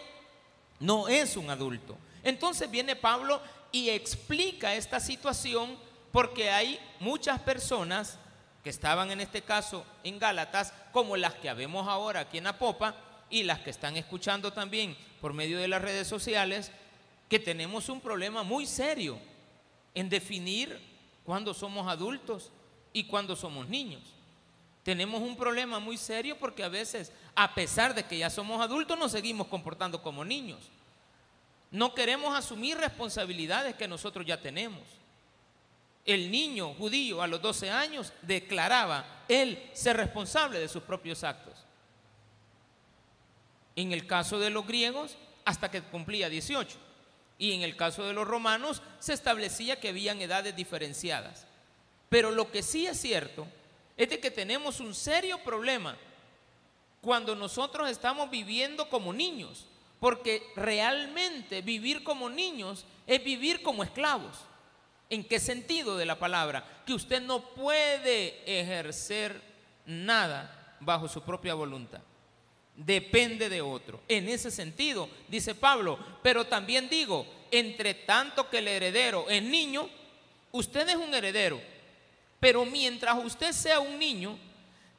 no 0.80 1.06
es 1.06 1.36
un 1.36 1.48
adulto. 1.48 1.96
Entonces 2.24 2.68
viene 2.68 2.96
Pablo 2.96 3.40
y 3.70 3.90
explica 3.90 4.74
esta 4.74 4.98
situación 4.98 5.78
porque 6.10 6.50
hay 6.50 6.80
muchas 6.98 7.38
personas 7.38 8.18
que 8.64 8.70
estaban 8.70 9.12
en 9.12 9.20
este 9.20 9.42
caso 9.42 9.86
en 10.02 10.18
Gálatas, 10.18 10.72
como 10.90 11.16
las 11.16 11.34
que 11.34 11.48
habemos 11.48 11.86
ahora 11.86 12.18
aquí 12.18 12.38
en 12.38 12.48
Apopa, 12.48 12.96
y 13.30 13.42
las 13.42 13.60
que 13.60 13.70
están 13.70 13.96
escuchando 13.96 14.52
también 14.52 14.96
por 15.20 15.32
medio 15.32 15.58
de 15.58 15.68
las 15.68 15.82
redes 15.82 16.06
sociales, 16.06 16.70
que 17.28 17.38
tenemos 17.38 17.88
un 17.88 18.00
problema 18.00 18.42
muy 18.42 18.66
serio 18.66 19.18
en 19.94 20.08
definir 20.08 20.78
cuándo 21.24 21.52
somos 21.52 21.88
adultos 21.88 22.50
y 22.92 23.04
cuándo 23.04 23.36
somos 23.36 23.68
niños. 23.68 24.02
tenemos 24.82 25.20
un 25.20 25.36
problema 25.36 25.78
muy 25.78 25.98
serio 25.98 26.38
porque 26.38 26.64
a 26.64 26.68
veces, 26.70 27.12
a 27.34 27.54
pesar 27.54 27.94
de 27.94 28.04
que 28.04 28.16
ya 28.16 28.30
somos 28.30 28.62
adultos, 28.62 28.98
nos 28.98 29.12
seguimos 29.12 29.46
comportando 29.48 30.02
como 30.02 30.24
niños. 30.24 30.60
No 31.70 31.94
queremos 31.94 32.34
asumir 32.34 32.78
responsabilidades 32.78 33.74
que 33.74 33.86
nosotros 33.86 34.24
ya 34.24 34.40
tenemos. 34.40 34.80
El 36.06 36.30
niño 36.30 36.72
judío 36.72 37.20
a 37.20 37.26
los 37.26 37.42
12 37.42 37.70
años 37.70 38.14
declaraba 38.22 39.04
él 39.28 39.62
ser 39.74 39.98
responsable 39.98 40.58
de 40.58 40.68
sus 40.68 40.82
propios 40.82 41.22
actos. 41.22 41.57
En 43.78 43.92
el 43.92 44.08
caso 44.08 44.40
de 44.40 44.50
los 44.50 44.66
griegos, 44.66 45.16
hasta 45.44 45.70
que 45.70 45.82
cumplía 45.82 46.28
18. 46.28 46.76
Y 47.38 47.52
en 47.52 47.62
el 47.62 47.76
caso 47.76 48.02
de 48.02 48.12
los 48.12 48.26
romanos, 48.26 48.82
se 48.98 49.12
establecía 49.12 49.78
que 49.78 49.90
habían 49.90 50.20
edades 50.20 50.56
diferenciadas. 50.56 51.46
Pero 52.08 52.32
lo 52.32 52.50
que 52.50 52.64
sí 52.64 52.88
es 52.88 53.00
cierto 53.00 53.46
es 53.96 54.10
de 54.10 54.18
que 54.18 54.32
tenemos 54.32 54.80
un 54.80 54.96
serio 54.96 55.38
problema 55.44 55.96
cuando 57.00 57.36
nosotros 57.36 57.88
estamos 57.88 58.28
viviendo 58.32 58.90
como 58.90 59.12
niños, 59.12 59.66
porque 60.00 60.42
realmente 60.56 61.62
vivir 61.62 62.02
como 62.02 62.28
niños 62.28 62.84
es 63.06 63.22
vivir 63.22 63.62
como 63.62 63.84
esclavos. 63.84 64.38
¿En 65.08 65.22
qué 65.22 65.38
sentido 65.38 65.96
de 65.96 66.04
la 66.04 66.18
palabra? 66.18 66.82
Que 66.84 66.94
usted 66.94 67.22
no 67.22 67.54
puede 67.54 68.42
ejercer 68.44 69.40
nada 69.86 70.76
bajo 70.80 71.06
su 71.06 71.22
propia 71.22 71.54
voluntad. 71.54 72.00
Depende 72.78 73.48
de 73.48 73.60
otro. 73.60 74.00
En 74.08 74.28
ese 74.28 74.50
sentido, 74.50 75.10
dice 75.28 75.54
Pablo, 75.54 75.98
pero 76.22 76.46
también 76.46 76.88
digo, 76.88 77.26
entre 77.50 77.92
tanto 77.94 78.48
que 78.48 78.58
el 78.58 78.68
heredero 78.68 79.28
es 79.28 79.42
niño, 79.42 79.88
usted 80.52 80.88
es 80.88 80.96
un 80.96 81.14
heredero 81.14 81.60
pero 82.40 82.64
mientras 82.64 83.16
usted 83.24 83.52
sea 83.52 83.80
un 83.80 83.98
niño, 83.98 84.38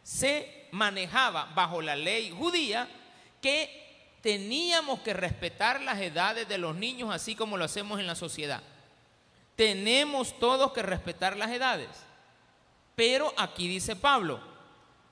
se 0.03 0.67
manejaba 0.71 1.45
bajo 1.55 1.81
la 1.81 1.95
ley 1.95 2.31
judía 2.31 2.87
que 3.41 4.17
teníamos 4.21 4.99
que 4.99 5.13
respetar 5.13 5.81
las 5.81 5.99
edades 5.99 6.47
de 6.47 6.57
los 6.57 6.75
niños 6.75 7.13
así 7.13 7.35
como 7.35 7.57
lo 7.57 7.65
hacemos 7.65 7.99
en 7.99 8.07
la 8.07 8.15
sociedad. 8.15 8.61
Tenemos 9.55 10.37
todos 10.39 10.73
que 10.73 10.81
respetar 10.81 11.37
las 11.37 11.51
edades. 11.51 11.89
Pero 12.95 13.33
aquí 13.37 13.67
dice 13.67 13.95
Pablo, 13.95 14.41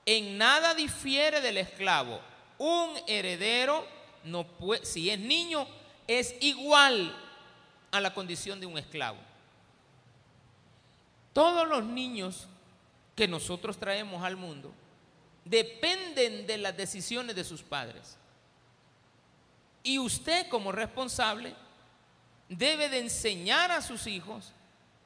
en 0.06 0.38
nada 0.38 0.74
difiere 0.74 1.40
del 1.40 1.58
esclavo. 1.58 2.20
Un 2.58 2.96
heredero 3.08 3.86
no 4.24 4.46
puede, 4.46 4.86
si 4.86 5.10
es 5.10 5.20
niño, 5.20 5.68
es 6.08 6.36
igual 6.42 7.16
a 7.92 8.00
la 8.00 8.14
condición 8.14 8.60
de 8.60 8.66
un 8.66 8.78
esclavo. 8.78 9.18
Todos 11.34 11.68
los 11.68 11.84
niños 11.84 12.48
que 13.16 13.28
nosotros 13.28 13.78
traemos 13.78 14.24
al 14.24 14.36
mundo 14.36 14.72
dependen 15.46 16.48
de 16.48 16.58
las 16.58 16.76
decisiones 16.76 17.36
de 17.36 17.44
sus 17.44 17.62
padres. 17.62 18.18
Y 19.84 20.00
usted 20.00 20.48
como 20.50 20.72
responsable 20.72 21.56
debe 22.50 22.90
de 22.90 23.00
enseñar 23.00 23.72
a 23.72 23.82
sus 23.82 24.08
hijos 24.08 24.52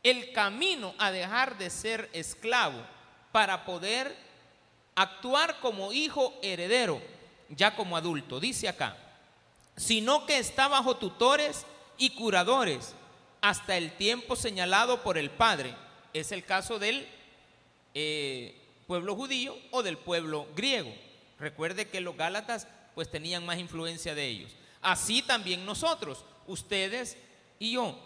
el 0.03 0.31
camino 0.31 0.95
a 0.97 1.11
dejar 1.11 1.57
de 1.57 1.69
ser 1.69 2.09
esclavo 2.13 2.81
para 3.31 3.65
poder 3.65 4.15
actuar 4.95 5.59
como 5.59 5.93
hijo 5.93 6.33
heredero, 6.41 7.01
ya 7.51 7.75
como 7.75 7.97
adulto. 7.97 8.39
Dice 8.39 8.67
acá, 8.67 8.97
sino 9.77 10.25
que 10.25 10.37
está 10.37 10.67
bajo 10.67 10.97
tutores 10.97 11.65
y 11.97 12.11
curadores 12.11 12.95
hasta 13.41 13.77
el 13.77 13.91
tiempo 13.93 14.35
señalado 14.35 15.01
por 15.01 15.17
el 15.17 15.29
Padre 15.29 15.75
es 16.13 16.31
el 16.31 16.43
caso 16.45 16.79
del 16.79 17.07
eh, 17.93 18.55
pueblo 18.87 19.15
judío 19.15 19.57
o 19.71 19.83
del 19.83 19.97
pueblo 19.97 20.47
griego. 20.55 20.93
Recuerde 21.39 21.87
que 21.87 22.01
los 22.01 22.15
gálatas 22.15 22.67
pues 22.93 23.09
tenían 23.09 23.45
más 23.45 23.57
influencia 23.57 24.13
de 24.13 24.27
ellos. 24.27 24.51
Así 24.81 25.21
también 25.21 25.65
nosotros, 25.65 26.25
ustedes 26.47 27.17
y 27.59 27.73
yo, 27.73 27.97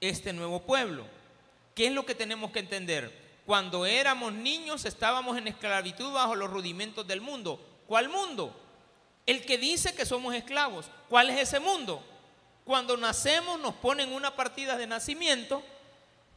este 0.00 0.32
nuevo 0.32 0.62
pueblo. 0.62 1.04
¿Qué 1.74 1.88
es 1.88 1.92
lo 1.92 2.06
que 2.06 2.14
tenemos 2.14 2.50
que 2.50 2.60
entender? 2.60 3.24
Cuando 3.46 3.84
éramos 3.84 4.32
niños 4.32 4.84
estábamos 4.84 5.36
en 5.36 5.48
esclavitud 5.48 6.12
bajo 6.12 6.34
los 6.34 6.50
rudimentos 6.50 7.06
del 7.06 7.20
mundo. 7.20 7.60
¿Cuál 7.86 8.08
mundo? 8.08 8.54
El 9.26 9.44
que 9.44 9.58
dice 9.58 9.94
que 9.94 10.06
somos 10.06 10.34
esclavos. 10.34 10.86
¿Cuál 11.08 11.30
es 11.30 11.40
ese 11.40 11.60
mundo? 11.60 12.04
Cuando 12.64 12.96
nacemos 12.96 13.60
nos 13.60 13.74
ponen 13.74 14.12
una 14.12 14.34
partida 14.36 14.76
de 14.76 14.86
nacimiento 14.86 15.62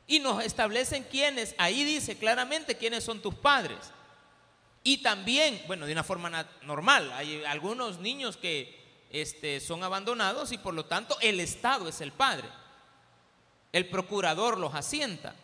y 0.08 0.20
nos 0.20 0.44
establecen 0.44 1.04
quiénes, 1.04 1.56
ahí 1.58 1.84
dice 1.84 2.18
claramente 2.18 2.78
quiénes 2.78 3.04
son 3.04 3.22
tus 3.22 3.36
padres. 3.36 3.78
Y 4.84 5.00
también, 5.00 5.62
bueno, 5.68 5.86
de 5.86 5.92
una 5.92 6.04
forma 6.04 6.48
normal, 6.62 7.12
hay 7.14 7.44
algunos 7.46 8.00
niños 8.00 8.38
que 8.38 8.78
este, 9.10 9.60
son 9.60 9.84
abandonados 9.84 10.52
y 10.52 10.58
por 10.58 10.74
lo 10.74 10.86
tanto 10.86 11.18
el 11.22 11.40
Estado 11.40 11.90
es 11.90 12.00
el 12.02 12.12
padre. 12.12 12.48
El 13.74 13.90
procurador 13.90 14.58
los 14.58 14.74
asienta. 14.76 15.36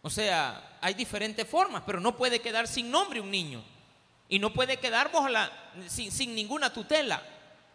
O 0.00 0.10
sea, 0.10 0.78
hay 0.80 0.94
diferentes 0.94 1.46
formas, 1.48 1.82
pero 1.86 2.00
no 2.00 2.16
puede 2.16 2.40
quedar 2.40 2.66
sin 2.66 2.90
nombre 2.90 3.20
un 3.20 3.30
niño. 3.30 3.62
Y 4.34 4.40
no 4.40 4.52
puede 4.52 4.78
quedar 4.78 5.12
sin, 5.86 6.10
sin 6.10 6.34
ninguna 6.34 6.72
tutela. 6.72 7.22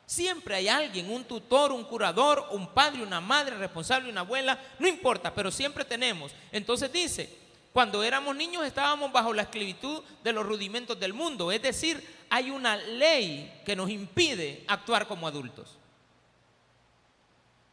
Siempre 0.06 0.56
hay 0.56 0.68
alguien, 0.68 1.10
un 1.10 1.24
tutor, 1.24 1.72
un 1.72 1.86
curador, 1.86 2.50
un 2.52 2.68
padre, 2.74 3.02
una 3.02 3.22
madre 3.22 3.56
responsable, 3.56 4.10
una 4.10 4.20
abuela, 4.20 4.60
no 4.78 4.86
importa, 4.86 5.34
pero 5.34 5.52
siempre 5.52 5.86
tenemos. 5.86 6.34
Entonces 6.52 6.92
dice, 6.92 7.34
cuando 7.72 8.04
éramos 8.04 8.36
niños 8.36 8.66
estábamos 8.66 9.10
bajo 9.10 9.34
la 9.34 9.44
esclavitud 9.44 10.04
de 10.22 10.34
los 10.34 10.46
rudimentos 10.46 11.00
del 11.00 11.14
mundo, 11.14 11.50
es 11.50 11.62
decir, 11.62 12.06
hay 12.30 12.52
una 12.52 12.76
ley 12.76 13.62
que 13.66 13.78
nos 13.78 13.90
impide 13.90 14.66
actuar 14.68 15.08
como 15.08 15.30
adultos. 15.30 15.78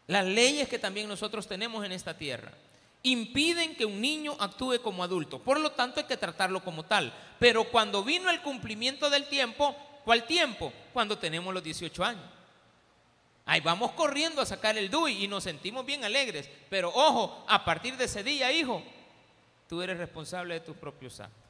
Las 0.07 0.25
leyes 0.27 0.69
que 0.69 0.79
también 0.79 1.09
nosotros 1.09 1.49
tenemos 1.49 1.85
en 1.85 1.91
esta 1.91 2.17
tierra 2.17 2.53
impiden 3.03 3.77
que 3.77 3.85
un 3.85 4.01
niño 4.01 4.37
actúe 4.39 4.81
como 4.83 5.05
adulto. 5.05 5.39
Por 5.39 5.61
lo 5.61 5.73
tanto, 5.73 6.01
hay 6.01 6.07
que 6.07 6.17
tratarlo 6.17 6.63
como 6.63 6.85
tal. 6.85 7.13
Pero 7.39 7.65
cuando 7.65 8.03
vino 8.03 8.31
el 8.31 8.43
cumplimiento 8.43 9.11
del 9.11 9.27
tiempo, 9.29 9.77
¿Cuál 10.07 10.25
tiempo? 10.25 10.73
Cuando 10.93 11.19
tenemos 11.19 11.53
los 11.53 11.65
18 11.65 12.05
años. 12.05 12.23
Ahí 13.45 13.61
vamos 13.61 13.91
corriendo 13.91 14.41
a 14.41 14.47
sacar 14.47 14.79
el 14.79 14.89
DUI 14.89 15.25
y 15.25 15.27
nos 15.27 15.43
sentimos 15.43 15.85
bien 15.85 16.05
alegres. 16.05 16.49
Pero 16.71 16.91
ojo, 16.95 17.45
a 17.49 17.65
partir 17.65 17.97
de 17.97 18.05
ese 18.05 18.23
día, 18.23 18.53
hijo, 18.53 18.85
tú 19.69 19.83
eres 19.83 19.99
responsable 19.99 20.55
de 20.55 20.61
tus 20.61 20.77
propios 20.77 21.19
actos. 21.19 21.43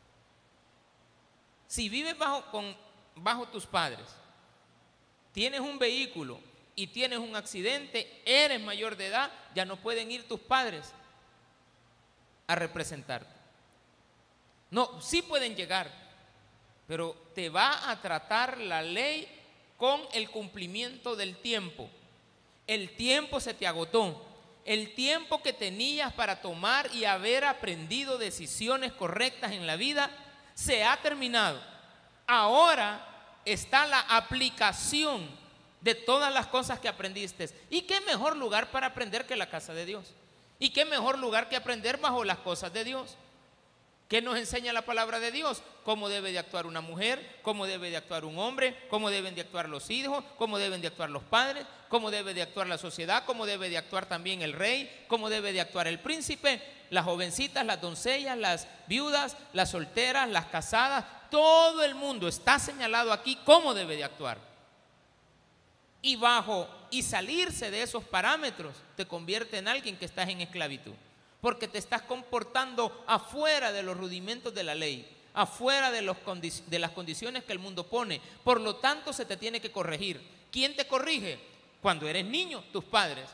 Si 1.67 1.91
vives 1.91 2.17
bajo, 2.17 2.51
con, 2.51 2.75
bajo 3.17 3.47
tus 3.49 3.67
padres, 3.67 4.09
tienes 5.33 5.61
un 5.61 5.79
vehículo 5.79 6.41
y 6.75 6.87
tienes 6.87 7.19
un 7.19 7.37
accidente, 7.37 8.23
eres 8.25 8.59
mayor 8.59 8.97
de 8.97 9.09
edad, 9.09 9.31
ya 9.55 9.67
no 9.67 9.77
pueden 9.77 10.11
ir 10.11 10.27
tus 10.27 10.41
padres 10.41 10.95
a 12.47 12.55
representarte. 12.55 13.31
No, 14.71 15.01
sí 15.01 15.23
pueden 15.23 15.57
llegar, 15.57 15.91
pero 16.87 17.15
te 17.35 17.49
va 17.49 17.91
a 17.91 18.01
tratar 18.01 18.59
la 18.59 18.83
ley 18.83 19.29
con 19.77 20.01
el 20.13 20.31
cumplimiento 20.31 21.17
del 21.17 21.37
tiempo. 21.37 21.89
El 22.67 22.97
tiempo 22.97 23.41
se 23.41 23.55
te 23.55 23.67
agotó. 23.67 24.25
El 24.65 24.95
tiempo 24.95 25.43
que 25.43 25.53
tenías 25.53 26.13
para 26.15 26.41
tomar 26.41 26.93
y 26.93 27.05
haber 27.05 27.45
aprendido 27.45 28.19
decisiones 28.19 28.93
correctas 28.93 29.53
en 29.53 29.67
la 29.67 29.77
vida 29.77 30.11
se 30.55 30.85
ha 30.85 30.97
terminado. 30.97 31.61
Ahora 32.27 33.39
está 33.45 33.87
la 33.87 34.01
aplicación 34.01 35.29
de 35.81 35.95
todas 35.95 36.35
las 36.35 36.49
cosas 36.49 36.81
que 36.81 36.89
aprendiste. 36.89 37.49
¿Y 37.71 37.83
qué 37.83 38.01
mejor 38.01 38.37
lugar 38.37 38.73
para 38.73 38.89
aprender 38.89 39.25
que 39.25 39.37
la 39.37 39.49
casa 39.49 39.73
de 39.73 39.87
Dios? 39.87 40.15
¿Y 40.59 40.71
qué 40.71 40.85
mejor 40.85 41.19
lugar 41.19 41.49
que 41.49 41.57
aprender 41.57 41.99
bajo 41.99 42.25
las 42.25 42.39
cosas 42.39 42.73
de 42.73 42.85
Dios? 42.85 43.17
¿Qué 44.09 44.23
nos 44.23 44.39
enseña 44.39 44.73
la 44.73 44.83
palabra 44.83 45.19
de 45.19 45.33
Dios? 45.33 45.63
Cómo 45.85 46.09
debe 46.09 46.31
de 46.31 46.39
actuar 46.39 46.67
una 46.67 46.81
mujer, 46.81 47.41
cómo 47.43 47.67
debe 47.67 47.91
de 47.91 47.97
actuar 47.97 48.25
un 48.25 48.39
hombre, 48.39 48.77
cómo 48.89 49.11
deben 49.11 49.35
de 49.35 49.41
actuar 49.41 49.69
los 49.69 49.91
hijos, 49.91 50.23
cómo 50.39 50.59
deben 50.59 50.81
de 50.81 50.87
actuar 50.87 51.11
los 51.11 51.25
padres, 51.25 51.67
cómo 51.89 52.13
debe 52.13 52.33
de 52.33 52.43
actuar 52.43 52.69
la 52.69 52.79
sociedad, 52.79 53.25
cómo 53.27 53.47
debe 53.47 53.69
de 53.69 53.79
actuar 53.79 54.07
también 54.07 54.43
el 54.43 54.53
rey, 54.53 55.05
cómo 55.09 55.29
debe 55.29 55.53
de 55.53 55.61
actuar 55.61 55.89
el 55.89 55.99
príncipe, 55.99 56.63
las 56.91 57.05
jovencitas, 57.05 57.67
las 57.67 57.81
doncellas, 57.81 58.39
las 58.39 58.69
viudas, 58.87 59.37
las 59.53 59.73
solteras, 59.73 60.29
las 60.29 60.47
casadas, 60.47 61.05
todo 61.31 61.83
el 61.83 61.97
mundo 61.97 62.29
está 62.29 62.61
señalado 62.61 63.13
aquí 63.13 63.37
cómo 63.45 63.75
debe 63.75 63.97
de 63.97 64.05
actuar. 64.05 64.39
Y 66.07 66.15
bajo 66.15 66.69
y 66.91 67.03
salirse 67.03 67.71
de 67.71 67.83
esos 67.83 68.05
parámetros 68.05 68.77
te 68.97 69.07
convierte 69.07 69.59
en 69.59 69.67
alguien 69.67 69.97
que 69.97 70.05
estás 70.05 70.29
en 70.29 70.41
esclavitud 70.41 70.93
porque 71.41 71.69
te 71.69 71.79
estás 71.79 72.03
comportando 72.03 73.05
afuera 73.07 73.73
de 73.73 73.83
los 73.83 73.97
rudimentos 73.97 74.55
de 74.55 74.65
la 74.65 74.75
ley, 74.75 75.09
afuera 75.35 75.91
de, 75.91 76.03
de, 76.67 76.79
las 76.79 76.91
condiciones 76.91 77.45
que 77.45 77.53
el 77.53 77.59
mundo 77.59 77.87
pone. 77.87 78.21
Por 78.43 78.61
lo 78.61 78.77
tanto, 78.77 79.13
se 79.13 79.27
te 79.27 79.37
tiene 79.37 79.61
que 79.61 79.71
corregir. 79.71 80.21
¿Quién 80.51 80.75
te 80.75 80.87
corrige? 80.87 81.39
Cuando 81.81 82.09
eres 82.09 82.25
niño, 82.25 82.65
tus 82.73 82.85
padres. 82.85 83.27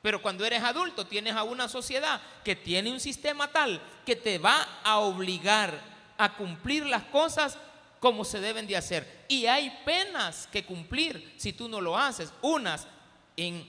Pero 0.00 0.20
cuando 0.20 0.44
eres 0.44 0.62
adulto, 0.62 1.06
tienes 1.06 1.34
a 1.34 1.44
una 1.44 1.68
sociedad 1.68 2.20
que 2.42 2.56
tiene 2.56 2.90
un 2.90 2.98
sistema 2.98 3.48
tal 3.48 3.80
que 4.04 4.16
te 4.16 4.38
va 4.38 4.80
a 4.82 4.98
obligar 4.98 5.78
a 6.18 6.34
cumplir 6.34 6.86
las 6.86 7.04
cosas 7.04 7.58
como 8.02 8.24
se 8.24 8.40
deben 8.40 8.66
de 8.66 8.76
hacer. 8.76 9.26
Y 9.28 9.46
hay 9.46 9.70
penas 9.84 10.48
que 10.50 10.66
cumplir 10.66 11.34
si 11.36 11.52
tú 11.52 11.68
no 11.68 11.80
lo 11.80 11.96
haces. 11.96 12.32
Unas 12.42 12.88
en 13.36 13.64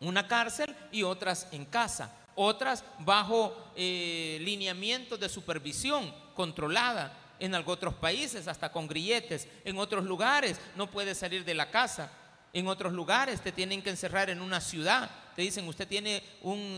una 0.00 0.26
cárcel 0.26 0.74
y 0.90 1.04
otras 1.04 1.46
en 1.52 1.64
casa. 1.64 2.12
Otras 2.34 2.82
bajo 2.98 3.56
eh, 3.76 4.38
lineamientos 4.40 5.20
de 5.20 5.28
supervisión 5.28 6.12
controlada. 6.34 7.16
En 7.38 7.54
otros 7.54 7.94
países, 7.94 8.48
hasta 8.48 8.72
con 8.72 8.88
grilletes. 8.88 9.46
En 9.64 9.78
otros 9.78 10.04
lugares 10.04 10.60
no 10.74 10.90
puedes 10.90 11.16
salir 11.16 11.44
de 11.44 11.54
la 11.54 11.70
casa. 11.70 12.10
En 12.52 12.66
otros 12.66 12.92
lugares 12.92 13.40
te 13.40 13.52
tienen 13.52 13.82
que 13.82 13.90
encerrar 13.90 14.30
en 14.30 14.42
una 14.42 14.60
ciudad. 14.60 15.08
Te 15.38 15.42
dicen, 15.42 15.68
usted 15.68 15.86
tiene 15.86 16.20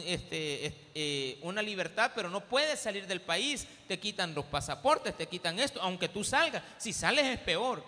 este, 0.05 0.75
eh, 0.95 1.38
una 1.40 1.62
libertad, 1.62 2.12
pero 2.14 2.29
no 2.29 2.45
puede 2.45 2.76
salir 2.76 3.07
del 3.07 3.23
país. 3.23 3.67
Te 3.88 3.99
quitan 3.99 4.35
los 4.35 4.45
pasaportes, 4.45 5.17
te 5.17 5.26
quitan 5.26 5.59
esto, 5.59 5.81
aunque 5.81 6.11
tú 6.11 6.23
salgas. 6.23 6.62
Si 6.76 6.93
sales 6.93 7.25
es 7.25 7.38
peor. 7.38 7.83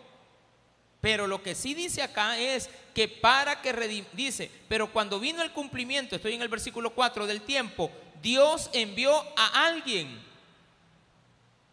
Pero 1.03 1.27
lo 1.27 1.43
que 1.43 1.55
sí 1.55 1.75
dice 1.75 2.01
acá 2.01 2.39
es 2.39 2.71
que 2.95 3.07
para 3.07 3.61
que 3.61 4.07
dice, 4.15 4.51
pero 4.67 4.91
cuando 4.91 5.21
vino 5.21 5.43
el 5.43 5.53
cumplimiento, 5.53 6.17
estoy 6.17 6.33
en 6.33 6.41
el 6.41 6.49
versículo 6.49 6.95
4 6.95 7.27
del 7.27 7.43
tiempo, 7.43 7.91
Dios 8.23 8.71
envió 8.73 9.15
a 9.37 9.67
alguien, 9.67 10.23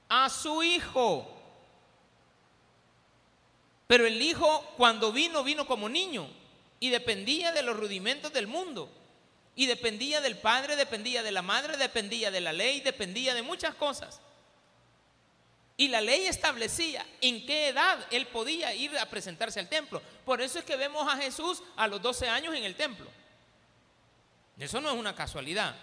a 0.09 0.29
su 0.29 0.61
hijo 0.61 1.37
pero 3.87 4.05
el 4.05 4.21
hijo 4.21 4.73
cuando 4.77 5.11
vino, 5.11 5.43
vino 5.43 5.65
como 5.65 5.89
niño 5.89 6.27
y 6.79 6.89
dependía 6.89 7.51
de 7.51 7.63
los 7.63 7.77
rudimentos 7.77 8.31
del 8.33 8.47
mundo. 8.47 8.89
Y 9.55 9.65
dependía 9.65 10.21
del 10.21 10.37
padre, 10.37 10.75
dependía 10.75 11.23
de 11.23 11.31
la 11.31 11.41
madre, 11.41 11.77
dependía 11.77 12.31
de 12.31 12.41
la 12.41 12.53
ley, 12.53 12.79
dependía 12.79 13.33
de 13.33 13.41
muchas 13.41 13.75
cosas. 13.75 14.21
Y 15.75 15.87
la 15.87 16.01
ley 16.01 16.25
establecía 16.27 17.05
en 17.21 17.45
qué 17.45 17.69
edad 17.69 18.05
él 18.11 18.27
podía 18.27 18.73
ir 18.73 18.97
a 18.97 19.05
presentarse 19.05 19.59
al 19.59 19.69
templo. 19.69 20.01
Por 20.25 20.41
eso 20.41 20.59
es 20.59 20.65
que 20.65 20.75
vemos 20.75 21.11
a 21.11 21.17
Jesús 21.17 21.63
a 21.75 21.87
los 21.87 22.01
12 22.01 22.27
años 22.27 22.55
en 22.55 22.63
el 22.63 22.75
templo. 22.75 23.09
Eso 24.57 24.81
no 24.81 24.91
es 24.91 24.95
una 24.95 25.15
casualidad 25.15 25.75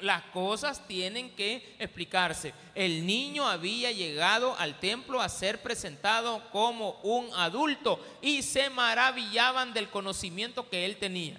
las 0.00 0.22
cosas 0.24 0.86
tienen 0.86 1.34
que 1.36 1.76
explicarse. 1.78 2.54
El 2.74 3.06
niño 3.06 3.46
había 3.46 3.92
llegado 3.92 4.56
al 4.58 4.80
templo 4.80 5.20
a 5.20 5.28
ser 5.28 5.60
presentado 5.62 6.42
como 6.50 7.00
un 7.02 7.28
adulto 7.34 8.00
y 8.22 8.42
se 8.42 8.70
maravillaban 8.70 9.74
del 9.74 9.90
conocimiento 9.90 10.68
que 10.70 10.86
él 10.86 10.96
tenía. 10.96 11.38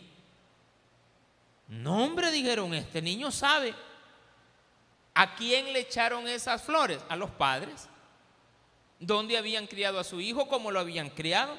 No, 1.67 2.03
hombre, 2.03 2.31
dijeron, 2.31 2.73
este 2.75 3.01
niño 3.01 3.31
sabe. 3.31 3.73
¿A 5.15 5.35
quién 5.35 5.73
le 5.73 5.79
echaron 5.79 6.27
esas 6.27 6.61
flores? 6.61 7.01
A 7.09 7.15
los 7.15 7.31
padres. 7.31 7.87
¿Dónde 8.99 9.37
habían 9.37 9.65
criado 9.65 9.99
a 9.99 10.03
su 10.03 10.21
hijo? 10.21 10.47
¿Cómo 10.47 10.69
lo 10.69 10.79
habían 10.79 11.09
criado? 11.09 11.57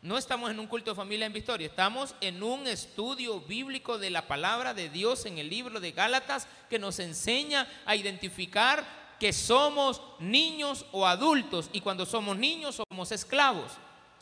No 0.00 0.16
estamos 0.16 0.50
en 0.50 0.60
un 0.60 0.68
culto 0.68 0.92
de 0.92 0.96
familia 0.96 1.26
en 1.26 1.32
Victoria, 1.32 1.66
estamos 1.66 2.14
en 2.20 2.40
un 2.40 2.68
estudio 2.68 3.40
bíblico 3.40 3.98
de 3.98 4.10
la 4.10 4.28
palabra 4.28 4.72
de 4.72 4.88
Dios 4.88 5.26
en 5.26 5.38
el 5.38 5.50
libro 5.50 5.80
de 5.80 5.90
Gálatas 5.90 6.46
que 6.70 6.78
nos 6.78 7.00
enseña 7.00 7.66
a 7.84 7.96
identificar 7.96 8.86
que 9.18 9.32
somos 9.32 10.00
niños 10.20 10.86
o 10.92 11.04
adultos 11.04 11.68
y 11.72 11.80
cuando 11.80 12.06
somos 12.06 12.36
niños 12.36 12.80
somos 12.88 13.10
esclavos. 13.10 13.72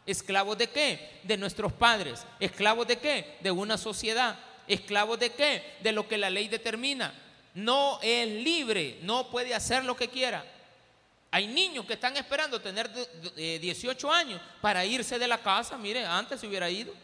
¿Esclavos 0.06 0.56
de 0.56 0.70
qué? 0.70 1.20
De 1.24 1.36
nuestros 1.36 1.74
padres. 1.74 2.24
¿Esclavos 2.40 2.86
de 2.86 2.98
qué? 2.98 3.36
De 3.42 3.50
una 3.50 3.76
sociedad. 3.76 4.38
¿Esclavos 4.66 5.18
de 5.18 5.32
qué? 5.32 5.76
De 5.82 5.92
lo 5.92 6.08
que 6.08 6.16
la 6.16 6.30
ley 6.30 6.48
determina. 6.48 7.12
No 7.52 7.98
es 8.00 8.26
libre, 8.26 8.98
no 9.02 9.28
puede 9.28 9.54
hacer 9.54 9.84
lo 9.84 9.94
que 9.94 10.08
quiera. 10.08 10.42
Hay 11.36 11.46
niños 11.46 11.84
que 11.84 11.92
están 11.92 12.16
esperando 12.16 12.58
tener 12.62 12.90
18 13.36 14.10
años 14.10 14.40
para 14.62 14.86
irse 14.86 15.18
de 15.18 15.28
la 15.28 15.36
casa. 15.36 15.76
Mire, 15.76 16.06
antes 16.06 16.40
se 16.40 16.46
hubiera 16.46 16.70
ido, 16.70 16.94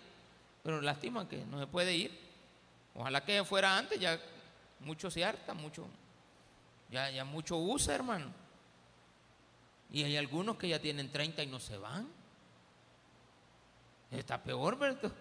pero 0.62 0.80
lástima 0.80 1.28
que 1.28 1.44
no 1.44 1.60
se 1.60 1.66
puede 1.66 1.94
ir. 1.94 2.18
Ojalá 2.94 3.22
que 3.22 3.44
fuera 3.44 3.76
antes, 3.76 4.00
ya 4.00 4.18
mucho 4.80 5.10
se 5.10 5.22
harta, 5.22 5.52
mucho, 5.52 5.86
ya, 6.90 7.10
ya 7.10 7.26
mucho 7.26 7.58
usa, 7.58 7.94
hermano. 7.94 8.32
Y 9.90 10.02
hay 10.02 10.16
algunos 10.16 10.56
que 10.56 10.66
ya 10.66 10.78
tienen 10.78 11.12
30 11.12 11.42
y 11.42 11.46
no 11.48 11.60
se 11.60 11.76
van. 11.76 12.08
Está 14.10 14.42
peor, 14.42 14.78
¿verdad? 14.78 15.12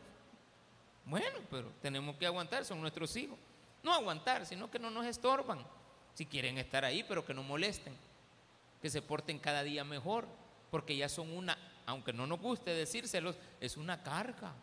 Bueno, 1.03 1.37
pero 1.49 1.69
tenemos 1.81 2.15
que 2.15 2.27
aguantar, 2.27 2.63
son 2.63 2.79
nuestros 2.79 3.13
hijos. 3.17 3.37
No 3.83 3.93
aguantar, 3.93 4.45
sino 4.45 4.71
que 4.71 4.79
no 4.79 4.89
nos 4.89 5.05
estorban. 5.05 5.59
Si 6.13 6.25
quieren 6.25 6.57
estar 6.59 6.85
ahí, 6.85 7.03
pero 7.03 7.25
que 7.25 7.33
no 7.33 7.43
molesten 7.43 7.93
que 8.81 8.89
se 8.89 9.01
porten 9.01 9.39
cada 9.39 9.63
día 9.63 9.83
mejor, 9.83 10.25
porque 10.71 10.95
ya 10.95 11.07
son 11.07 11.31
una, 11.31 11.57
aunque 11.85 12.13
no 12.13 12.25
nos 12.25 12.39
guste 12.39 12.71
decírselos, 12.71 13.35
es 13.59 13.77
una 13.77 14.01
carga 14.01 14.53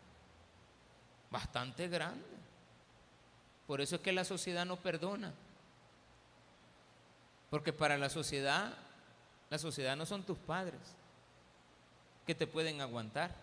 bastante 1.31 1.89
grande. 1.89 2.27
Por 3.67 3.81
eso 3.81 3.97
es 3.97 4.03
que 4.03 4.13
la 4.13 4.25
sociedad 4.25 4.65
no 4.65 4.77
perdona. 4.77 5.33
Porque 7.51 7.73
para 7.73 7.97
la 7.97 8.11
sociedad, 8.11 8.75
la 9.51 9.59
sociedad 9.59 9.97
no 9.97 10.07
son 10.07 10.25
tus 10.25 10.39
padres 10.39 10.81
que 12.27 12.35
te 12.35 12.47
pueden 12.47 12.81
aguantar. 12.81 13.35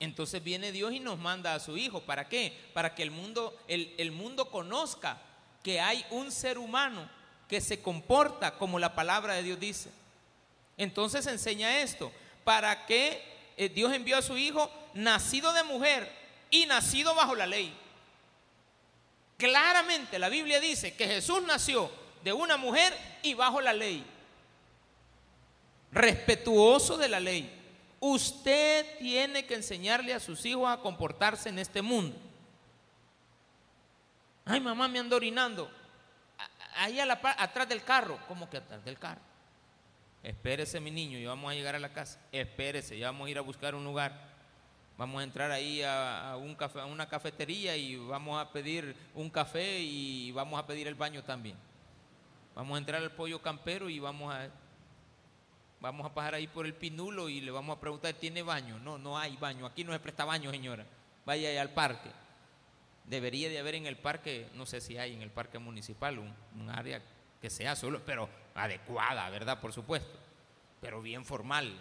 Entonces 0.00 0.42
viene 0.42 0.70
Dios 0.70 0.92
y 0.92 1.00
nos 1.00 1.18
manda 1.18 1.54
a 1.54 1.60
su 1.60 1.76
Hijo. 1.76 2.02
¿Para 2.02 2.28
qué? 2.28 2.56
Para 2.72 2.94
que 2.94 3.02
el 3.02 3.10
mundo, 3.10 3.58
el, 3.66 3.94
el 3.98 4.12
mundo 4.12 4.50
conozca 4.50 5.20
que 5.62 5.80
hay 5.80 6.06
un 6.10 6.30
ser 6.30 6.56
humano 6.56 7.17
que 7.48 7.60
se 7.60 7.80
comporta 7.80 8.58
como 8.58 8.78
la 8.78 8.94
palabra 8.94 9.34
de 9.34 9.42
Dios 9.42 9.58
dice. 9.58 9.90
Entonces 10.76 11.26
enseña 11.26 11.80
esto, 11.80 12.12
para 12.44 12.86
que 12.86 13.22
eh, 13.56 13.68
Dios 13.68 13.92
envió 13.92 14.18
a 14.18 14.22
su 14.22 14.36
Hijo 14.36 14.70
nacido 14.94 15.52
de 15.52 15.64
mujer 15.64 16.10
y 16.50 16.66
nacido 16.66 17.14
bajo 17.14 17.34
la 17.34 17.46
ley. 17.46 17.74
Claramente 19.38 20.18
la 20.18 20.28
Biblia 20.28 20.60
dice 20.60 20.94
que 20.94 21.06
Jesús 21.06 21.42
nació 21.42 21.90
de 22.22 22.32
una 22.32 22.56
mujer 22.56 22.96
y 23.22 23.34
bajo 23.34 23.60
la 23.60 23.72
ley. 23.72 24.04
Respetuoso 25.90 26.96
de 26.96 27.08
la 27.08 27.20
ley. 27.20 27.54
Usted 28.00 28.98
tiene 28.98 29.46
que 29.46 29.54
enseñarle 29.54 30.12
a 30.12 30.20
sus 30.20 30.44
hijos 30.44 30.68
a 30.68 30.78
comportarse 30.78 31.48
en 31.48 31.58
este 31.58 31.82
mundo. 31.82 32.16
Ay, 34.44 34.60
mamá 34.60 34.88
me 34.88 34.98
ando 34.98 35.16
orinando 35.16 35.77
ahí 36.78 37.00
atrás 37.00 37.68
del 37.68 37.82
carro. 37.82 38.18
¿Cómo 38.26 38.48
que 38.48 38.58
atrás 38.58 38.84
del 38.84 38.98
carro? 38.98 39.20
Espérese, 40.22 40.80
mi 40.80 40.90
niño, 40.90 41.18
ya 41.18 41.28
vamos 41.28 41.50
a 41.50 41.54
llegar 41.54 41.74
a 41.74 41.78
la 41.78 41.92
casa. 41.92 42.20
Espérese, 42.32 42.98
ya 42.98 43.06
vamos 43.06 43.28
a 43.28 43.30
ir 43.30 43.38
a 43.38 43.42
buscar 43.42 43.74
un 43.74 43.84
lugar. 43.84 44.28
Vamos 44.96 45.20
a 45.20 45.24
entrar 45.24 45.50
ahí 45.52 45.80
a, 45.82 46.36
un 46.40 46.56
café, 46.56 46.80
a 46.80 46.86
una 46.86 47.08
cafetería 47.08 47.76
y 47.76 47.96
vamos 47.96 48.40
a 48.40 48.50
pedir 48.50 48.96
un 49.14 49.30
café 49.30 49.78
y 49.80 50.32
vamos 50.32 50.58
a 50.58 50.66
pedir 50.66 50.88
el 50.88 50.96
baño 50.96 51.22
también. 51.22 51.56
Vamos 52.56 52.74
a 52.74 52.78
entrar 52.78 53.00
al 53.00 53.12
pollo 53.12 53.40
campero 53.40 53.88
y 53.88 54.00
vamos 54.00 54.34
a, 54.34 54.48
vamos 55.80 56.04
a 56.04 56.12
pasar 56.12 56.34
ahí 56.34 56.48
por 56.48 56.66
el 56.66 56.74
pinulo 56.74 57.28
y 57.28 57.40
le 57.40 57.52
vamos 57.52 57.76
a 57.76 57.80
preguntar, 57.80 58.12
¿tiene 58.14 58.42
baño? 58.42 58.80
No, 58.80 58.98
no 58.98 59.16
hay 59.16 59.36
baño. 59.36 59.66
Aquí 59.66 59.84
no 59.84 59.92
se 59.92 60.00
presta 60.00 60.24
baño, 60.24 60.50
señora. 60.50 60.84
Vaya 61.24 61.60
al 61.60 61.70
parque. 61.70 62.10
Debería 63.08 63.48
de 63.48 63.58
haber 63.58 63.74
en 63.74 63.86
el 63.86 63.96
parque, 63.96 64.48
no 64.54 64.66
sé 64.66 64.82
si 64.82 64.98
hay 64.98 65.14
en 65.14 65.22
el 65.22 65.30
parque 65.30 65.58
municipal, 65.58 66.18
un, 66.18 66.70
área 66.70 67.02
que 67.40 67.48
sea 67.48 67.74
solo, 67.74 68.02
pero 68.04 68.28
adecuada, 68.54 69.30
¿verdad? 69.30 69.60
Por 69.60 69.72
supuesto, 69.72 70.18
pero 70.80 71.00
bien 71.00 71.24
formal, 71.24 71.72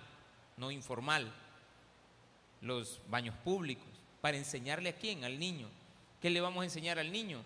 no 0.56 0.72
informal. 0.72 1.34
Los 2.62 3.02
baños 3.10 3.36
públicos, 3.44 3.86
para 4.22 4.38
enseñarle 4.38 4.90
a 4.90 4.96
quién, 4.96 5.26
al 5.26 5.38
niño. 5.38 5.68
¿Qué 6.22 6.30
le 6.30 6.40
vamos 6.40 6.62
a 6.62 6.66
enseñar 6.66 6.98
al 6.98 7.12
niño? 7.12 7.44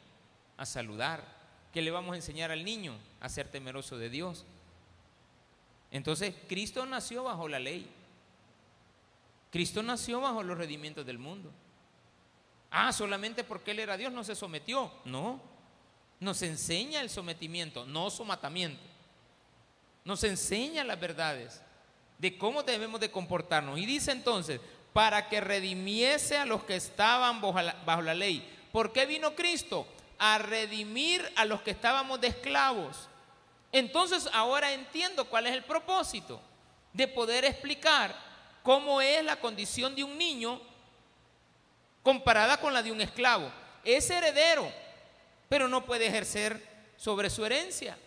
A 0.57 0.65
saludar. 0.65 1.23
¿Qué 1.73 1.81
le 1.81 1.89
vamos 1.91 2.13
a 2.13 2.17
enseñar 2.17 2.51
al 2.51 2.63
niño? 2.63 2.95
A 3.19 3.29
ser 3.29 3.47
temeroso 3.47 3.97
de 3.97 4.09
Dios. 4.09 4.45
Entonces, 5.89 6.35
Cristo 6.47 6.85
nació 6.85 7.23
bajo 7.23 7.47
la 7.47 7.59
ley. 7.59 7.89
Cristo 9.51 9.81
nació 9.83 10.21
bajo 10.21 10.43
los 10.43 10.57
redimientos 10.57 11.05
del 11.05 11.17
mundo. 11.17 11.51
Ah, 12.71 12.93
solamente 12.93 13.43
porque 13.43 13.71
Él 13.71 13.79
era 13.79 13.97
Dios 13.97 14.13
no 14.13 14.23
se 14.23 14.33
sometió. 14.33 14.91
No, 15.03 15.41
nos 16.21 16.41
enseña 16.41 17.01
el 17.01 17.09
sometimiento, 17.09 17.85
no 17.85 18.09
somatamiento. 18.09 18.81
Nos 20.05 20.23
enseña 20.23 20.83
las 20.83 20.99
verdades 20.99 21.61
de 22.17 22.37
cómo 22.37 22.63
debemos 22.63 23.01
de 23.01 23.11
comportarnos. 23.11 23.77
Y 23.77 23.85
dice 23.85 24.11
entonces, 24.11 24.61
para 24.93 25.27
que 25.27 25.41
redimiese 25.41 26.37
a 26.37 26.45
los 26.45 26.63
que 26.63 26.75
estaban 26.75 27.41
bajo 27.41 27.61
la, 27.61 27.73
bajo 27.85 28.01
la 28.01 28.13
ley. 28.13 28.47
¿Por 28.71 28.93
qué 28.93 29.05
vino 29.05 29.35
Cristo? 29.35 29.85
A 30.17 30.37
redimir 30.37 31.29
a 31.35 31.45
los 31.45 31.61
que 31.61 31.71
estábamos 31.71 32.21
de 32.21 32.27
esclavos. 32.27 33.09
Entonces 33.71 34.29
ahora 34.33 34.71
entiendo 34.73 35.25
cuál 35.25 35.47
es 35.47 35.53
el 35.53 35.63
propósito 35.63 36.41
de 36.93 37.07
poder 37.07 37.45
explicar 37.45 38.15
cómo 38.63 39.01
es 39.01 39.23
la 39.23 39.37
condición 39.39 39.95
de 39.95 40.03
un 40.03 40.17
niño 40.17 40.61
comparada 42.03 42.57
con 42.57 42.73
la 42.73 42.83
de 42.83 42.91
un 42.91 43.01
esclavo. 43.01 43.51
Es 43.83 44.09
heredero, 44.09 44.71
pero 45.49 45.67
no 45.67 45.85
puede 45.85 46.07
ejercer 46.07 46.61
sobre 46.97 47.29
su 47.29 47.45
herencia. 47.45 47.97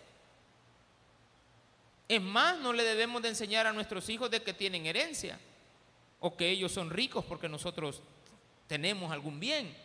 Es 2.08 2.20
más, 2.20 2.58
no 2.58 2.72
le 2.72 2.84
debemos 2.84 3.22
de 3.22 3.28
enseñar 3.28 3.66
a 3.66 3.72
nuestros 3.72 4.08
hijos 4.08 4.30
de 4.30 4.42
que 4.42 4.52
tienen 4.52 4.86
herencia 4.86 5.38
o 6.20 6.36
que 6.36 6.48
ellos 6.48 6.72
son 6.72 6.90
ricos 6.90 7.24
porque 7.24 7.48
nosotros 7.48 8.02
tenemos 8.66 9.10
algún 9.10 9.40
bien. 9.40 9.76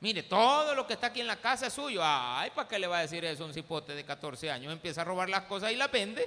Mire, 0.00 0.22
todo 0.22 0.74
lo 0.74 0.86
que 0.86 0.94
está 0.94 1.08
aquí 1.08 1.20
en 1.20 1.26
la 1.26 1.36
casa 1.36 1.66
es 1.66 1.74
suyo. 1.74 2.00
Ay, 2.02 2.50
¿para 2.54 2.66
qué 2.66 2.78
le 2.78 2.86
va 2.86 2.98
a 2.98 3.02
decir 3.02 3.24
eso 3.24 3.44
a 3.44 3.46
un 3.46 3.52
cipote 3.52 3.94
de 3.94 4.04
14 4.04 4.50
años? 4.50 4.72
Empieza 4.72 5.02
a 5.02 5.04
robar 5.04 5.28
las 5.28 5.42
cosas 5.42 5.72
y 5.72 5.76
las 5.76 5.92
vende. 5.92 6.26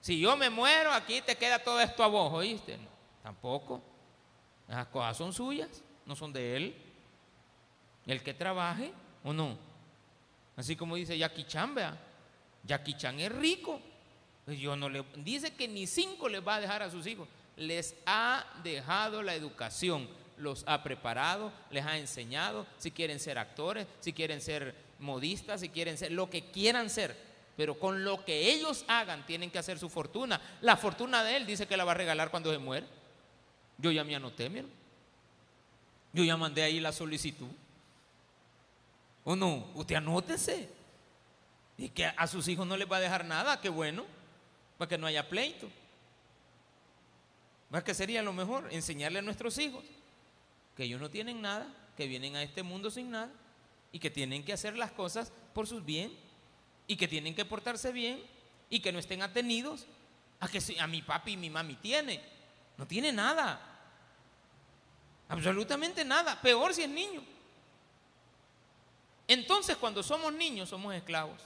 Si 0.00 0.20
yo 0.20 0.36
me 0.36 0.50
muero, 0.50 0.92
aquí 0.92 1.20
te 1.20 1.36
queda 1.36 1.58
todo 1.58 1.80
esto 1.80 2.04
a 2.04 2.06
vos, 2.06 2.32
¿oíste? 2.32 2.78
Tampoco. 3.22 3.82
Esas 4.68 4.86
cosas 4.86 5.16
son 5.16 5.32
suyas, 5.32 5.82
no 6.06 6.16
son 6.16 6.32
de 6.32 6.56
él. 6.56 6.76
El 8.06 8.22
que 8.22 8.34
trabaje 8.34 8.92
o 9.22 9.32
no. 9.32 9.56
Así 10.56 10.76
como 10.76 10.96
dice 10.96 11.16
Jackie 11.16 11.44
Chan, 11.44 11.74
vea. 11.74 11.96
Jackie 12.64 12.94
Chan 12.94 13.18
es 13.20 13.32
rico. 13.32 13.80
Pues 14.44 14.58
yo 14.58 14.74
no 14.76 14.88
le, 14.88 15.04
dice 15.16 15.54
que 15.54 15.68
ni 15.68 15.86
cinco 15.86 16.28
les 16.28 16.46
va 16.46 16.56
a 16.56 16.60
dejar 16.60 16.82
a 16.82 16.90
sus 16.90 17.06
hijos. 17.06 17.28
Les 17.56 17.94
ha 18.06 18.44
dejado 18.64 19.22
la 19.22 19.34
educación, 19.34 20.08
los 20.36 20.64
ha 20.66 20.82
preparado, 20.82 21.52
les 21.70 21.84
ha 21.84 21.98
enseñado 21.98 22.66
si 22.78 22.90
quieren 22.90 23.20
ser 23.20 23.38
actores, 23.38 23.86
si 24.00 24.12
quieren 24.12 24.40
ser 24.40 24.74
modistas, 24.98 25.60
si 25.60 25.68
quieren 25.68 25.96
ser 25.96 26.12
lo 26.12 26.28
que 26.28 26.50
quieran 26.50 26.90
ser. 26.90 27.16
Pero 27.56 27.78
con 27.78 28.04
lo 28.04 28.24
que 28.24 28.52
ellos 28.52 28.84
hagan 28.88 29.26
tienen 29.26 29.50
que 29.50 29.58
hacer 29.58 29.78
su 29.78 29.88
fortuna. 29.88 30.40
La 30.62 30.76
fortuna 30.76 31.22
de 31.22 31.36
él 31.36 31.46
dice 31.46 31.66
que 31.66 31.76
la 31.76 31.84
va 31.84 31.92
a 31.92 31.96
regalar 31.96 32.30
cuando 32.30 32.50
se 32.50 32.58
muere. 32.58 32.86
Yo 33.78 33.90
ya 33.90 34.04
me 34.04 34.14
anoté, 34.14 34.48
mira. 34.48 34.66
Yo 36.12 36.24
ya 36.24 36.36
mandé 36.36 36.62
ahí 36.62 36.80
la 36.80 36.92
solicitud. 36.92 37.48
¿O 39.24 39.36
no? 39.36 39.66
Usted 39.74 39.96
anótese. 39.96 40.68
Y 41.78 41.88
que 41.88 42.06
a 42.06 42.26
sus 42.26 42.48
hijos 42.48 42.66
no 42.66 42.76
les 42.76 42.90
va 42.90 42.98
a 42.98 43.00
dejar 43.00 43.24
nada, 43.24 43.60
qué 43.60 43.68
bueno, 43.68 44.04
para 44.78 44.88
que 44.88 44.98
no 44.98 45.06
haya 45.06 45.28
pleito. 45.28 45.68
¿Verdad 47.70 47.86
que 47.86 47.94
sería 47.94 48.22
lo 48.22 48.32
mejor? 48.32 48.68
Enseñarle 48.70 49.20
a 49.20 49.22
nuestros 49.22 49.56
hijos 49.58 49.84
que 50.76 50.84
ellos 50.84 51.00
no 51.00 51.10
tienen 51.10 51.40
nada, 51.40 51.66
que 51.96 52.06
vienen 52.06 52.36
a 52.36 52.42
este 52.42 52.62
mundo 52.62 52.90
sin 52.90 53.10
nada 53.10 53.30
y 53.92 53.98
que 53.98 54.10
tienen 54.10 54.44
que 54.44 54.52
hacer 54.52 54.76
las 54.76 54.92
cosas 54.92 55.32
por 55.54 55.66
sus 55.66 55.84
bien 55.84 56.12
y 56.86 56.96
que 56.96 57.08
tienen 57.08 57.34
que 57.34 57.44
portarse 57.44 57.92
bien 57.92 58.22
y 58.70 58.80
que 58.80 58.92
no 58.92 58.98
estén 58.98 59.22
atenidos 59.22 59.86
a 60.40 60.48
que 60.48 60.60
a 60.78 60.86
mi 60.86 61.02
papi 61.02 61.32
y 61.32 61.36
mi 61.36 61.50
mami 61.50 61.76
tiene. 61.76 62.20
No 62.76 62.86
tiene 62.86 63.12
nada. 63.12 63.60
Absolutamente 65.28 66.04
nada. 66.04 66.40
Peor 66.40 66.74
si 66.74 66.82
es 66.82 66.88
niño. 66.88 67.22
Entonces 69.28 69.76
cuando 69.76 70.02
somos 70.02 70.32
niños 70.32 70.68
somos 70.68 70.94
esclavos. 70.94 71.40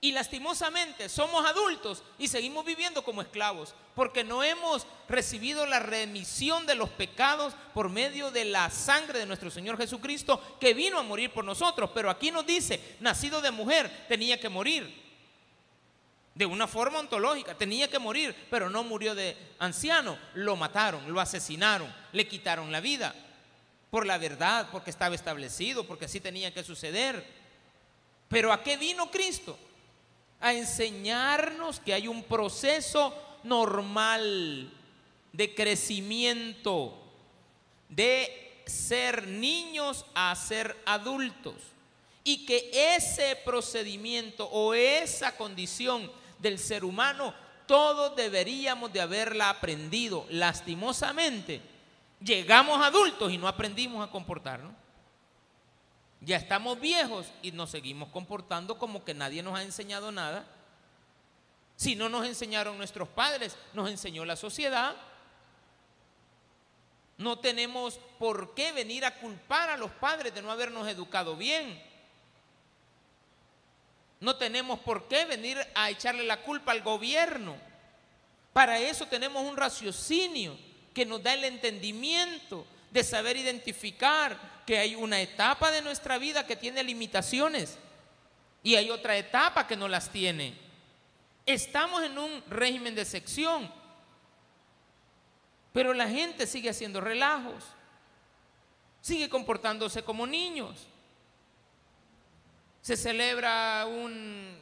Y 0.00 0.12
lastimosamente 0.12 1.08
somos 1.08 1.46
adultos 1.46 2.02
y 2.18 2.28
seguimos 2.28 2.66
viviendo 2.66 3.02
como 3.02 3.22
esclavos 3.22 3.74
porque 3.94 4.22
no 4.22 4.42
hemos 4.42 4.86
recibido 5.08 5.64
la 5.64 5.78
remisión 5.78 6.66
de 6.66 6.74
los 6.74 6.90
pecados 6.90 7.54
por 7.72 7.88
medio 7.88 8.30
de 8.30 8.44
la 8.44 8.68
sangre 8.68 9.18
de 9.18 9.24
nuestro 9.24 9.50
Señor 9.50 9.78
Jesucristo 9.78 10.58
que 10.60 10.74
vino 10.74 10.98
a 10.98 11.02
morir 11.02 11.32
por 11.32 11.44
nosotros. 11.44 11.88
Pero 11.94 12.10
aquí 12.10 12.30
nos 12.30 12.44
dice, 12.44 12.96
nacido 13.00 13.40
de 13.40 13.50
mujer, 13.50 14.04
tenía 14.06 14.38
que 14.38 14.50
morir. 14.50 15.03
De 16.34 16.46
una 16.46 16.66
forma 16.66 16.98
ontológica, 16.98 17.54
tenía 17.54 17.88
que 17.88 17.98
morir, 17.98 18.34
pero 18.50 18.68
no 18.68 18.82
murió 18.82 19.14
de 19.14 19.36
anciano. 19.58 20.18
Lo 20.34 20.56
mataron, 20.56 21.12
lo 21.12 21.20
asesinaron, 21.20 21.92
le 22.12 22.26
quitaron 22.26 22.72
la 22.72 22.80
vida 22.80 23.14
por 23.94 24.06
la 24.06 24.18
verdad, 24.18 24.70
porque 24.72 24.90
estaba 24.90 25.14
establecido, 25.14 25.86
porque 25.86 26.06
así 26.06 26.18
tenía 26.18 26.52
que 26.52 26.64
suceder. 26.64 27.24
Pero 28.28 28.52
¿a 28.52 28.60
qué 28.60 28.76
vino 28.76 29.08
Cristo? 29.08 29.56
A 30.40 30.52
enseñarnos 30.52 31.78
que 31.78 31.94
hay 31.94 32.08
un 32.08 32.24
proceso 32.24 33.14
normal 33.44 34.68
de 35.32 35.54
crecimiento, 35.54 37.00
de 37.88 38.64
ser 38.66 39.28
niños 39.28 40.04
a 40.12 40.34
ser 40.34 40.76
adultos. 40.86 41.54
Y 42.24 42.46
que 42.46 42.96
ese 42.96 43.36
procedimiento 43.44 44.46
o 44.46 44.74
esa 44.74 45.36
condición 45.36 46.10
del 46.44 46.60
ser 46.60 46.84
humano, 46.84 47.34
todos 47.66 48.14
deberíamos 48.14 48.92
de 48.92 49.00
haberla 49.00 49.50
aprendido. 49.50 50.26
Lastimosamente, 50.30 51.60
llegamos 52.20 52.80
adultos 52.84 53.32
y 53.32 53.38
no 53.38 53.48
aprendimos 53.48 54.06
a 54.06 54.10
comportarnos. 54.12 54.72
Ya 56.20 56.36
estamos 56.36 56.80
viejos 56.80 57.26
y 57.42 57.52
nos 57.52 57.70
seguimos 57.70 58.08
comportando 58.10 58.78
como 58.78 59.04
que 59.04 59.14
nadie 59.14 59.42
nos 59.42 59.58
ha 59.58 59.62
enseñado 59.62 60.12
nada. 60.12 60.46
Si 61.76 61.96
no 61.96 62.08
nos 62.08 62.26
enseñaron 62.26 62.78
nuestros 62.78 63.08
padres, 63.08 63.56
nos 63.72 63.90
enseñó 63.90 64.24
la 64.24 64.36
sociedad. 64.36 64.94
No 67.16 67.38
tenemos 67.38 67.98
por 68.18 68.54
qué 68.54 68.72
venir 68.72 69.04
a 69.04 69.18
culpar 69.18 69.70
a 69.70 69.76
los 69.76 69.90
padres 69.90 70.34
de 70.34 70.42
no 70.42 70.50
habernos 70.50 70.86
educado 70.88 71.36
bien. 71.36 71.82
No 74.20 74.36
tenemos 74.36 74.78
por 74.80 75.08
qué 75.08 75.24
venir 75.24 75.58
a 75.74 75.90
echarle 75.90 76.24
la 76.24 76.42
culpa 76.42 76.72
al 76.72 76.82
gobierno. 76.82 77.56
Para 78.52 78.78
eso 78.78 79.06
tenemos 79.06 79.42
un 79.42 79.56
raciocinio 79.56 80.56
que 80.94 81.04
nos 81.04 81.22
da 81.22 81.34
el 81.34 81.44
entendimiento 81.44 82.66
de 82.90 83.02
saber 83.02 83.36
identificar 83.36 84.62
que 84.64 84.78
hay 84.78 84.94
una 84.94 85.20
etapa 85.20 85.70
de 85.70 85.82
nuestra 85.82 86.18
vida 86.18 86.46
que 86.46 86.56
tiene 86.56 86.82
limitaciones 86.82 87.76
y 88.62 88.76
hay 88.76 88.90
otra 88.90 89.16
etapa 89.16 89.66
que 89.66 89.76
no 89.76 89.88
las 89.88 90.10
tiene. 90.10 90.54
Estamos 91.44 92.02
en 92.02 92.16
un 92.16 92.42
régimen 92.48 92.94
de 92.94 93.04
sección, 93.04 93.70
pero 95.72 95.92
la 95.92 96.08
gente 96.08 96.46
sigue 96.46 96.70
haciendo 96.70 97.00
relajos, 97.00 97.64
sigue 99.02 99.28
comportándose 99.28 100.02
como 100.02 100.26
niños. 100.26 100.86
Se 102.84 102.98
celebra 102.98 103.86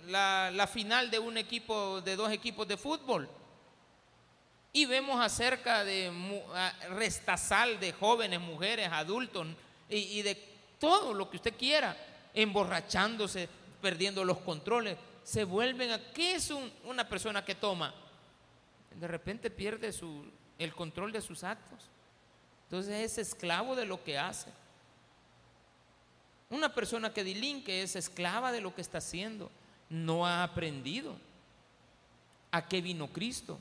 la, 0.07 0.71
final 0.73 1.11
de 1.11 1.19
un 1.19 1.37
equipo, 1.37 2.01
de 2.03 2.15
dos 2.15 2.31
equipos 2.31 2.69
de 2.69 2.77
fútbol 2.77 3.29
y 4.73 4.87
vemos 4.87 5.21
acerca 5.21 5.83
de 5.83 6.13
restazal 6.91 7.81
de 7.81 7.93
jóvenes, 7.93 8.39
mujeres, 8.39 8.89
adultos 8.93 9.49
y, 9.89 10.23
de 10.23 10.37
todo 10.79 11.13
lo 11.13 11.29
que 11.29 11.39
usted 11.39 11.57
quiera, 11.57 11.97
emborrachándose, 12.33 13.49
perdiendo 13.81 14.25
los 14.25 14.39
controles. 14.39 14.97
Se 15.25 15.43
vuelven 15.43 15.91
a. 15.91 16.13
¿Qué 16.13 16.37
es 16.37 16.53
una 16.85 17.09
persona 17.09 17.45
que 17.45 17.57
toma? 17.57 17.93
De 19.01 19.09
repente 19.09 19.51
pierde 19.51 19.93
el 20.61 20.73
control 20.77 21.11
de 21.11 21.23
sus 21.23 21.43
actos. 21.43 21.91
Entonces 22.67 23.01
es 23.01 23.19
esclavo 23.19 23.75
de 23.75 23.85
lo 23.85 24.05
que 24.05 24.17
hace. 24.17 24.62
Una 26.53 26.75
persona 26.75 27.15
que 27.15 27.25
delinque 27.25 27.83
es 27.83 27.97
esclava 27.97 28.53
de 28.53 28.61
lo 28.61 28.75
que 28.75 28.83
está 28.83 28.99
haciendo. 28.99 29.51
No 29.89 30.27
ha 30.27 30.45
aprendido 30.45 31.17
a 32.51 32.69
qué 32.69 32.83
vino 32.83 33.07
Cristo. 33.09 33.59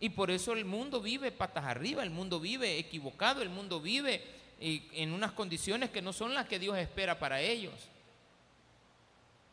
Y 0.00 0.08
por 0.08 0.30
eso 0.30 0.54
el 0.54 0.64
mundo 0.64 1.02
vive 1.02 1.30
patas 1.30 1.66
arriba, 1.66 2.02
el 2.02 2.08
mundo 2.08 2.40
vive 2.40 2.78
equivocado, 2.78 3.42
el 3.42 3.50
mundo 3.50 3.82
vive 3.82 4.24
eh, 4.58 4.88
en 4.92 5.12
unas 5.12 5.32
condiciones 5.32 5.90
que 5.90 6.00
no 6.00 6.14
son 6.14 6.32
las 6.32 6.46
que 6.46 6.58
Dios 6.58 6.78
espera 6.78 7.18
para 7.18 7.42
ellos. 7.42 7.74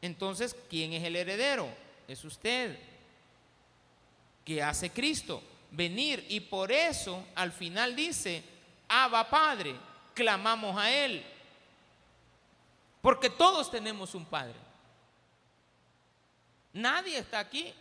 Entonces, 0.02 0.56
¿quién 0.69 0.93
es 0.93 1.04
el 1.04 1.17
heredero? 1.17 1.67
Es 2.08 2.23
usted. 2.23 2.80
¿Qué 4.45 4.63
hace 4.63 4.89
Cristo? 4.89 5.43
Venir. 5.69 6.26
Y 6.30 6.39
por 6.39 6.71
eso 6.71 7.26
al 7.36 7.52
final 7.52 7.93
dice, 7.93 8.41
Abba 8.88 9.30
Padre, 9.30 9.76
clamamos 10.13 10.78
a 10.78 10.89
Él. 10.89 11.26
Porque 13.04 13.30
todos 13.30 13.70
tenemos 13.70 14.16
un 14.16 14.24
Padre. 14.24 14.56
Nadie 16.72 17.18
está 17.18 17.39
aquí 17.39 17.74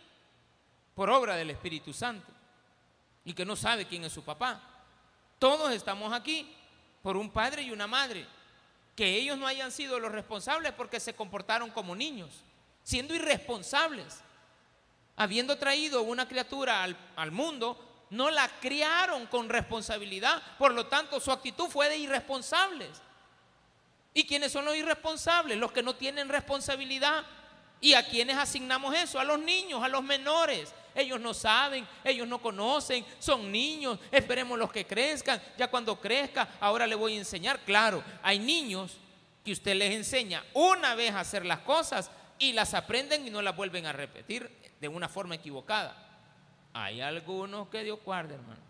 por 0.93 1.09
obra 1.09 1.37
del 1.37 1.49
Espíritu 1.49 1.93
Santo 1.93 2.27
y 3.23 3.33
que 3.33 3.45
no 3.45 3.55
sabe 3.55 3.87
quién 3.87 4.03
es 4.03 4.11
su 4.11 4.21
papá. 4.21 4.61
Todos 5.39 5.71
estamos 5.71 6.11
aquí 6.11 6.53
por 7.01 7.15
un 7.15 7.29
padre 7.29 7.61
y 7.61 7.71
una 7.71 7.87
madre. 7.87 8.27
Que 8.97 9.15
ellos 9.15 9.37
no 9.37 9.47
hayan 9.47 9.71
sido 9.71 9.97
los 9.97 10.11
responsables 10.11 10.73
porque 10.73 10.99
se 10.99 11.15
comportaron 11.15 11.71
como 11.71 11.95
niños, 11.95 12.29
siendo 12.83 13.15
irresponsables. 13.15 14.19
Habiendo 15.15 15.57
traído 15.57 16.01
una 16.01 16.27
criatura 16.27 16.83
al, 16.83 16.97
al 17.15 17.31
mundo, 17.31 18.05
no 18.09 18.29
la 18.29 18.49
criaron 18.59 19.25
con 19.27 19.47
responsabilidad. 19.47 20.43
Por 20.57 20.73
lo 20.73 20.87
tanto, 20.87 21.21
su 21.21 21.31
actitud 21.31 21.69
fue 21.69 21.87
de 21.87 21.95
irresponsables. 21.95 23.01
¿Y 24.13 24.25
quiénes 24.25 24.51
son 24.51 24.65
los 24.65 24.75
irresponsables? 24.75 25.57
Los 25.57 25.71
que 25.71 25.83
no 25.83 25.95
tienen 25.95 26.29
responsabilidad. 26.29 27.23
¿Y 27.81 27.95
a 27.95 28.07
quiénes 28.07 28.37
asignamos 28.37 28.95
eso? 28.95 29.19
A 29.19 29.23
los 29.23 29.39
niños, 29.39 29.83
a 29.83 29.89
los 29.89 30.03
menores, 30.03 30.73
ellos 30.95 31.19
no 31.19 31.33
saben, 31.33 31.85
ellos 32.03 32.27
no 32.27 32.41
conocen, 32.41 33.05
son 33.19 33.51
niños, 33.51 33.99
esperemos 34.11 34.57
los 34.57 34.71
que 34.71 34.85
crezcan, 34.85 35.41
ya 35.57 35.69
cuando 35.69 35.99
crezca, 35.99 36.47
ahora 36.59 36.87
le 36.87 36.95
voy 36.95 37.15
a 37.15 37.19
enseñar. 37.19 37.59
Claro, 37.65 38.03
hay 38.21 38.39
niños 38.39 38.97
que 39.43 39.51
usted 39.51 39.75
les 39.75 39.93
enseña 39.93 40.45
una 40.53 40.95
vez 40.95 41.11
a 41.11 41.19
hacer 41.21 41.45
las 41.45 41.59
cosas 41.59 42.09
y 42.39 42.53
las 42.53 42.73
aprenden 42.73 43.27
y 43.27 43.29
no 43.29 43.41
las 43.41 43.55
vuelven 43.55 43.85
a 43.85 43.91
repetir 43.91 44.49
de 44.79 44.87
una 44.87 45.09
forma 45.09 45.35
equivocada. 45.35 45.97
Hay 46.73 47.01
algunos 47.01 47.67
que 47.67 47.83
Dios 47.83 47.99
guarde, 48.03 48.35
hermano. 48.35 48.61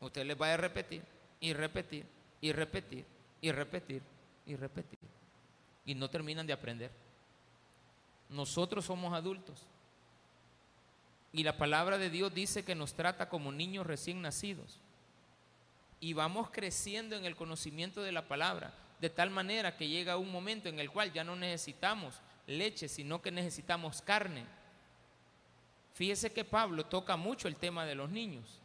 Usted 0.00 0.24
les 0.24 0.40
va 0.40 0.52
a 0.52 0.56
repetir 0.56 1.02
y 1.40 1.52
repetir 1.52 2.06
y 2.40 2.52
repetir 2.52 3.04
y 3.40 3.52
repetir 3.52 4.02
y 4.46 4.56
repetir. 4.56 4.98
Y 5.84 5.94
no 5.94 6.08
terminan 6.08 6.46
de 6.46 6.52
aprender. 6.52 6.90
Nosotros 8.28 8.84
somos 8.84 9.12
adultos. 9.12 9.66
Y 11.32 11.42
la 11.42 11.56
palabra 11.56 11.98
de 11.98 12.10
Dios 12.10 12.32
dice 12.32 12.64
que 12.64 12.74
nos 12.74 12.94
trata 12.94 13.28
como 13.28 13.52
niños 13.52 13.86
recién 13.86 14.22
nacidos. 14.22 14.78
Y 16.00 16.12
vamos 16.12 16.50
creciendo 16.50 17.16
en 17.16 17.24
el 17.24 17.36
conocimiento 17.36 18.02
de 18.02 18.12
la 18.12 18.28
palabra, 18.28 18.72
de 19.00 19.10
tal 19.10 19.30
manera 19.30 19.76
que 19.76 19.88
llega 19.88 20.16
un 20.16 20.30
momento 20.30 20.68
en 20.68 20.78
el 20.78 20.90
cual 20.90 21.12
ya 21.12 21.24
no 21.24 21.34
necesitamos 21.34 22.20
leche, 22.46 22.88
sino 22.88 23.20
que 23.20 23.30
necesitamos 23.30 24.02
carne. 24.02 24.44
Fíjese 25.94 26.32
que 26.32 26.44
Pablo 26.44 26.86
toca 26.86 27.16
mucho 27.16 27.48
el 27.48 27.56
tema 27.56 27.86
de 27.86 27.94
los 27.94 28.10
niños, 28.10 28.60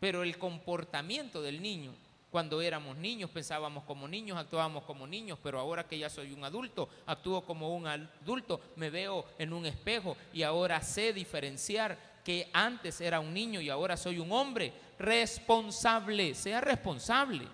pero 0.00 0.22
el 0.22 0.38
comportamiento 0.38 1.42
del 1.42 1.60
niño, 1.60 1.92
cuando 2.30 2.60
éramos 2.60 2.96
niños 2.96 3.30
pensábamos 3.30 3.84
como 3.84 4.06
niños, 4.06 4.36
actuábamos 4.36 4.84
como 4.84 5.06
niños, 5.06 5.38
pero 5.42 5.58
ahora 5.58 5.86
que 5.86 5.98
ya 5.98 6.10
soy 6.10 6.32
un 6.32 6.44
adulto, 6.44 6.88
actúo 7.06 7.42
como 7.42 7.74
un 7.74 7.86
adulto, 7.86 8.60
me 8.76 8.90
veo 8.90 9.24
en 9.38 9.52
un 9.52 9.64
espejo 9.64 10.16
y 10.32 10.42
ahora 10.42 10.82
sé 10.82 11.12
diferenciar 11.12 11.96
que 12.24 12.50
antes 12.52 13.00
era 13.00 13.20
un 13.20 13.32
niño 13.32 13.60
y 13.60 13.70
ahora 13.70 13.96
soy 13.96 14.18
un 14.18 14.30
hombre 14.32 14.72
responsable, 14.98 16.34
sea 16.34 16.60
responsable 16.60 17.48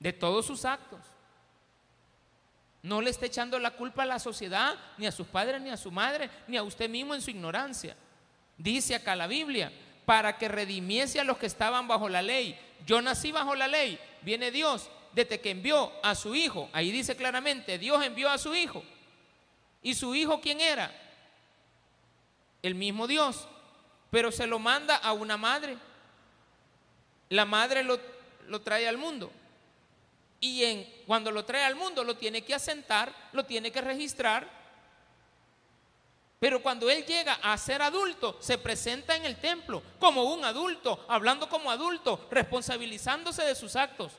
de 0.00 0.12
todos 0.12 0.46
sus 0.46 0.64
actos. 0.64 1.00
No 2.82 3.00
le 3.00 3.10
esté 3.10 3.26
echando 3.26 3.58
la 3.58 3.70
culpa 3.70 4.02
a 4.02 4.06
la 4.06 4.18
sociedad, 4.18 4.74
ni 4.98 5.06
a 5.06 5.12
sus 5.12 5.26
padres, 5.26 5.62
ni 5.62 5.70
a 5.70 5.76
su 5.76 5.90
madre, 5.90 6.28
ni 6.48 6.56
a 6.56 6.62
usted 6.62 6.90
mismo 6.90 7.14
en 7.14 7.22
su 7.22 7.30
ignorancia. 7.30 7.96
Dice 8.58 8.94
acá 8.94 9.16
la 9.16 9.26
Biblia, 9.26 9.72
para 10.04 10.36
que 10.38 10.48
redimiese 10.48 11.20
a 11.20 11.24
los 11.24 11.38
que 11.38 11.46
estaban 11.46 11.88
bajo 11.88 12.08
la 12.08 12.22
ley. 12.22 12.58
Yo 12.86 13.00
nací 13.00 13.32
bajo 13.32 13.54
la 13.54 13.68
ley, 13.68 13.98
viene 14.22 14.50
Dios, 14.50 14.90
desde 15.12 15.40
que 15.40 15.50
envió 15.50 15.92
a 16.02 16.14
su 16.14 16.34
hijo. 16.34 16.68
Ahí 16.72 16.90
dice 16.90 17.16
claramente, 17.16 17.78
Dios 17.78 18.04
envió 18.04 18.30
a 18.30 18.38
su 18.38 18.54
hijo. 18.54 18.82
¿Y 19.82 19.94
su 19.94 20.14
hijo 20.14 20.40
quién 20.40 20.60
era? 20.60 20.92
El 22.62 22.74
mismo 22.74 23.06
Dios. 23.06 23.48
Pero 24.10 24.32
se 24.32 24.46
lo 24.46 24.58
manda 24.58 24.96
a 24.96 25.12
una 25.12 25.36
madre. 25.36 25.76
La 27.30 27.44
madre 27.44 27.82
lo, 27.82 27.98
lo 28.48 28.60
trae 28.60 28.86
al 28.86 28.98
mundo 28.98 29.30
y 30.44 30.62
en, 30.62 30.86
cuando 31.06 31.30
lo 31.30 31.46
trae 31.46 31.64
al 31.64 31.74
mundo 31.74 32.04
lo 32.04 32.18
tiene 32.18 32.42
que 32.42 32.54
asentar, 32.54 33.10
lo 33.32 33.46
tiene 33.46 33.72
que 33.72 33.80
registrar. 33.80 34.46
Pero 36.38 36.62
cuando 36.62 36.90
él 36.90 37.04
llega 37.06 37.34
a 37.42 37.56
ser 37.56 37.80
adulto, 37.80 38.36
se 38.40 38.58
presenta 38.58 39.16
en 39.16 39.24
el 39.24 39.36
templo 39.36 39.82
como 39.98 40.24
un 40.24 40.44
adulto, 40.44 41.04
hablando 41.08 41.48
como 41.48 41.70
adulto, 41.70 42.26
responsabilizándose 42.30 43.42
de 43.44 43.54
sus 43.54 43.76
actos. 43.76 44.12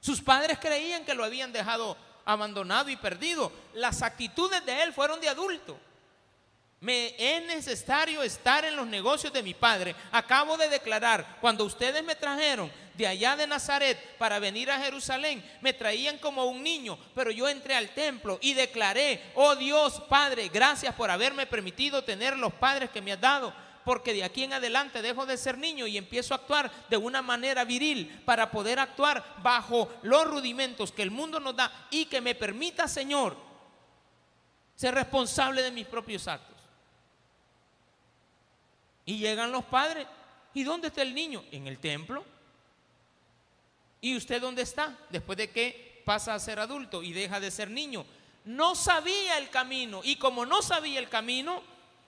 Sus 0.00 0.20
padres 0.20 0.58
creían 0.60 1.04
que 1.04 1.14
lo 1.14 1.24
habían 1.24 1.52
dejado 1.52 1.96
abandonado 2.24 2.90
y 2.90 2.96
perdido. 2.96 3.50
Las 3.72 4.02
actitudes 4.02 4.64
de 4.66 4.82
él 4.82 4.92
fueron 4.92 5.20
de 5.20 5.28
adulto. 5.28 5.76
Me 6.80 7.14
es 7.18 7.44
necesario 7.46 8.22
estar 8.22 8.64
en 8.64 8.76
los 8.76 8.86
negocios 8.86 9.32
de 9.32 9.42
mi 9.42 9.54
padre. 9.54 9.96
Acabo 10.12 10.56
de 10.56 10.68
declarar, 10.68 11.38
cuando 11.40 11.64
ustedes 11.64 12.04
me 12.04 12.14
trajeron 12.14 12.70
de 12.94 13.06
allá 13.06 13.36
de 13.36 13.46
Nazaret 13.46 13.98
para 14.18 14.38
venir 14.38 14.70
a 14.70 14.78
Jerusalén, 14.78 15.44
me 15.60 15.72
traían 15.72 16.18
como 16.18 16.44
un 16.44 16.62
niño, 16.62 16.98
pero 17.14 17.30
yo 17.30 17.48
entré 17.48 17.74
al 17.74 17.90
templo 17.90 18.38
y 18.40 18.54
declaré, 18.54 19.32
oh 19.34 19.56
Dios 19.56 20.00
Padre, 20.08 20.48
gracias 20.48 20.94
por 20.94 21.10
haberme 21.10 21.46
permitido 21.46 22.04
tener 22.04 22.36
los 22.36 22.52
padres 22.52 22.90
que 22.90 23.02
me 23.02 23.12
has 23.12 23.20
dado, 23.20 23.54
porque 23.84 24.14
de 24.14 24.24
aquí 24.24 24.44
en 24.44 24.52
adelante 24.52 25.02
dejo 25.02 25.26
de 25.26 25.36
ser 25.36 25.58
niño 25.58 25.86
y 25.86 25.98
empiezo 25.98 26.34
a 26.34 26.38
actuar 26.38 26.70
de 26.88 26.96
una 26.96 27.22
manera 27.22 27.64
viril 27.64 28.22
para 28.24 28.50
poder 28.50 28.78
actuar 28.78 29.24
bajo 29.42 29.92
los 30.02 30.26
rudimentos 30.26 30.92
que 30.92 31.02
el 31.02 31.10
mundo 31.10 31.40
nos 31.40 31.56
da 31.56 31.88
y 31.90 32.06
que 32.06 32.20
me 32.20 32.34
permita, 32.34 32.88
Señor, 32.88 33.36
ser 34.74 34.94
responsable 34.94 35.62
de 35.62 35.70
mis 35.70 35.86
propios 35.86 36.26
actos. 36.28 36.53
Y 39.06 39.18
llegan 39.18 39.52
los 39.52 39.64
padres. 39.64 40.06
¿Y 40.54 40.64
dónde 40.64 40.88
está 40.88 41.02
el 41.02 41.14
niño? 41.14 41.44
En 41.50 41.66
el 41.66 41.78
templo. 41.78 42.24
¿Y 44.00 44.16
usted 44.16 44.40
dónde 44.40 44.62
está? 44.62 44.96
Después 45.10 45.38
de 45.38 45.50
que 45.50 46.02
pasa 46.04 46.34
a 46.34 46.38
ser 46.38 46.58
adulto 46.58 47.02
y 47.02 47.12
deja 47.12 47.40
de 47.40 47.50
ser 47.50 47.70
niño. 47.70 48.04
No 48.44 48.74
sabía 48.74 49.38
el 49.38 49.50
camino. 49.50 50.00
Y 50.04 50.16
como 50.16 50.44
no 50.44 50.62
sabía 50.62 50.98
el 50.98 51.08
camino, 51.08 51.62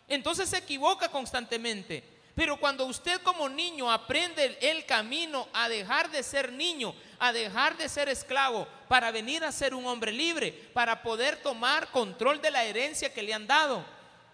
entonces 0.08 0.48
se 0.48 0.58
equivoca 0.58 1.08
constantemente. 1.08 2.04
Pero 2.34 2.58
cuando 2.58 2.84
usted 2.84 3.22
como 3.22 3.48
niño 3.48 3.90
aprende 3.90 4.58
el 4.60 4.84
camino 4.84 5.48
a 5.54 5.70
dejar 5.70 6.10
de 6.10 6.22
ser 6.22 6.52
niño, 6.52 6.94
a 7.18 7.32
dejar 7.32 7.78
de 7.78 7.88
ser 7.88 8.10
esclavo, 8.10 8.68
para 8.88 9.10
venir 9.10 9.42
a 9.42 9.50
ser 9.50 9.74
un 9.74 9.86
hombre 9.86 10.12
libre, 10.12 10.52
para 10.74 11.02
poder 11.02 11.36
tomar 11.42 11.90
control 11.90 12.42
de 12.42 12.50
la 12.50 12.64
herencia 12.64 13.12
que 13.12 13.22
le 13.22 13.32
han 13.32 13.46
dado, 13.46 13.82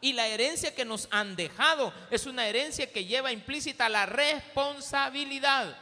y 0.02 0.14
la 0.14 0.26
herencia 0.26 0.74
que 0.74 0.84
nos 0.84 1.06
han 1.12 1.36
dejado 1.36 1.94
es 2.10 2.26
una 2.26 2.48
herencia 2.48 2.92
que 2.92 3.04
lleva 3.04 3.30
implícita 3.30 3.88
la 3.88 4.04
responsabilidad. 4.04 5.76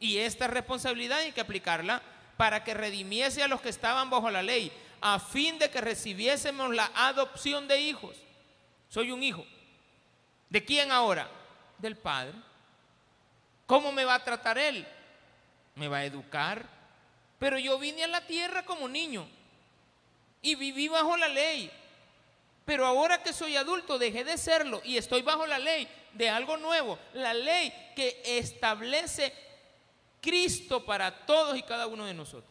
Y 0.00 0.16
esta 0.16 0.46
responsabilidad 0.46 1.18
hay 1.18 1.32
que 1.32 1.42
aplicarla 1.42 2.02
para 2.38 2.64
que 2.64 2.72
redimiese 2.72 3.42
a 3.42 3.48
los 3.48 3.60
que 3.60 3.68
estaban 3.68 4.08
bajo 4.08 4.30
la 4.30 4.42
ley, 4.42 4.72
a 5.02 5.20
fin 5.20 5.58
de 5.58 5.70
que 5.70 5.82
recibiésemos 5.82 6.74
la 6.74 6.90
adopción 6.94 7.68
de 7.68 7.78
hijos. 7.78 8.16
Soy 8.88 9.10
un 9.10 9.22
hijo. 9.22 9.46
¿De 10.48 10.64
quién 10.64 10.90
ahora? 10.90 11.30
Del 11.76 11.96
Padre. 11.96 12.32
¿Cómo 13.66 13.92
me 13.92 14.06
va 14.06 14.14
a 14.14 14.24
tratar 14.24 14.56
Él? 14.56 14.86
Me 15.74 15.88
va 15.88 15.98
a 15.98 16.04
educar. 16.06 16.64
Pero 17.38 17.58
yo 17.58 17.78
vine 17.78 18.04
a 18.04 18.08
la 18.08 18.22
tierra 18.22 18.64
como 18.64 18.88
niño 18.88 19.28
y 20.40 20.54
viví 20.54 20.88
bajo 20.88 21.18
la 21.18 21.28
ley. 21.28 21.70
Pero 22.66 22.84
ahora 22.84 23.22
que 23.22 23.32
soy 23.32 23.56
adulto 23.56 23.96
dejé 23.96 24.24
de 24.24 24.36
serlo 24.36 24.82
y 24.84 24.96
estoy 24.96 25.22
bajo 25.22 25.46
la 25.46 25.58
ley 25.58 25.88
de 26.12 26.28
algo 26.28 26.56
nuevo, 26.56 26.98
la 27.14 27.32
ley 27.32 27.72
que 27.94 28.20
establece 28.24 29.32
Cristo 30.20 30.84
para 30.84 31.24
todos 31.24 31.56
y 31.56 31.62
cada 31.62 31.86
uno 31.86 32.04
de 32.04 32.12
nosotros. 32.12 32.50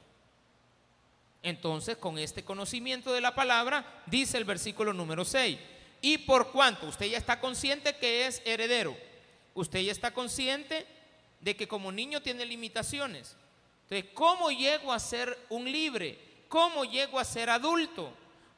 Entonces, 1.43 1.97
con 1.97 2.17
este 2.17 2.45
conocimiento 2.45 3.12
de 3.12 3.19
la 3.19 3.36
palabra, 3.36 3.86
dice 4.06 4.38
el 4.38 4.45
versículo 4.45 4.93
número 4.93 5.25
6, 5.25 5.60
y 6.01 6.17
por 6.19 6.51
cuanto 6.54 6.88
usted 6.88 7.08
ya 7.08 7.17
está 7.17 7.41
consciente 7.41 7.97
que 7.97 8.25
es 8.25 8.41
heredero, 8.45 8.95
usted 9.54 9.82
ya 9.82 9.91
está 9.91 10.12
consciente 10.12 10.88
de 11.41 11.58
que 11.58 11.67
como 11.67 11.91
niño 11.91 12.21
tiene 12.21 12.45
limitaciones. 12.45 13.36
Entonces, 13.84 14.12
¿cómo 14.13 14.49
llego 14.49 14.93
a 14.93 14.99
ser 14.99 15.38
un 15.49 15.69
libre? 15.69 16.17
¿Cómo 16.47 16.86
llego 16.86 17.19
a 17.19 17.25
ser 17.25 17.49
adulto? 17.49 18.13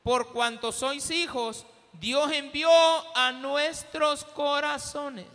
Por 0.08 0.32
cuanto 0.32 0.72
sois 0.72 1.12
hijos, 1.12 1.66
Dios 1.92 2.32
envió 2.32 2.70
a 3.14 3.34
nuestros 3.34 4.24
corazones. 4.24 5.28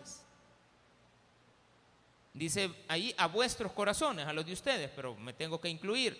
Dice 2.32 2.70
ahí 2.88 3.14
a 3.18 3.26
vuestros 3.26 3.70
corazones, 3.72 4.26
a 4.26 4.32
los 4.32 4.46
de 4.46 4.54
ustedes, 4.54 4.90
pero 4.96 5.14
me 5.14 5.34
tengo 5.34 5.60
que 5.60 5.68
incluir. 5.68 6.18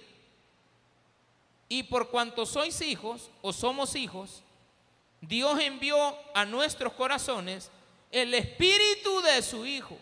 Y 1.66 1.84
por 1.84 2.10
cuanto 2.10 2.44
sois 2.44 2.78
hijos 2.82 3.30
o 3.40 3.54
somos 3.54 3.94
hijos, 3.94 4.42
Dios 5.22 5.58
envió 5.58 6.14
a 6.34 6.44
nuestros 6.44 6.92
corazones 6.92 7.70
el 8.10 8.34
espíritu 8.34 9.22
de 9.22 9.40
su 9.40 9.64
Hijo, 9.64 9.96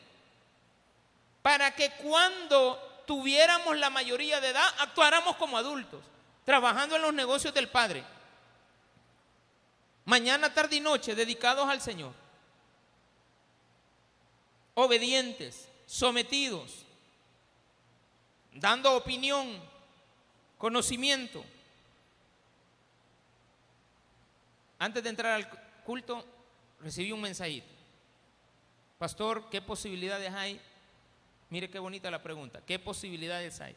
para 1.41 1.71
que 1.77 1.89
cuando 2.03 3.05
tuviéramos 3.07 3.79
la 3.79 3.91
mayoría 3.91 4.41
de 4.41 4.49
edad 4.49 4.75
actuáramos 4.81 5.37
como 5.37 5.57
adultos, 5.57 6.01
trabajando 6.45 6.97
en 6.97 7.03
los 7.03 7.15
negocios 7.15 7.55
del 7.55 7.69
Padre 7.69 8.03
mañana, 10.05 10.53
tarde 10.53 10.77
y 10.77 10.81
noche, 10.81 11.15
dedicados 11.15 11.69
al 11.69 11.81
Señor. 11.81 12.13
Obedientes, 14.75 15.69
sometidos, 15.87 16.85
dando 18.53 18.95
opinión, 18.97 19.61
conocimiento. 20.59 21.45
Antes 24.79 25.03
de 25.03 25.11
entrar 25.11 25.33
al 25.33 25.49
culto, 25.85 26.25
recibí 26.81 27.13
un 27.13 27.21
mensajito. 27.21 27.69
Pastor, 28.99 29.49
¿qué 29.51 29.61
posibilidades 29.61 30.33
hay? 30.33 30.61
Mire 31.51 31.69
qué 31.69 31.79
bonita 31.79 32.11
la 32.11 32.23
pregunta. 32.23 32.63
¿Qué 32.65 32.79
posibilidades 32.79 33.61
hay 33.61 33.77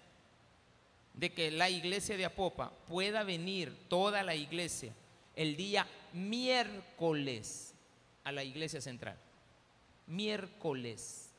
de 1.14 1.32
que 1.32 1.52
la 1.52 1.70
iglesia 1.70 2.18
de 2.18 2.26
Apopa 2.26 2.72
pueda 2.88 3.24
venir, 3.24 3.76
toda 3.88 4.24
la 4.24 4.36
iglesia, 4.36 4.94
el 5.36 5.56
día 5.56 5.88
miércoles 6.14 7.74
a 8.24 8.32
la 8.32 8.44
iglesia 8.44 8.82
central. 8.82 9.18
Miércoles. 10.08 11.32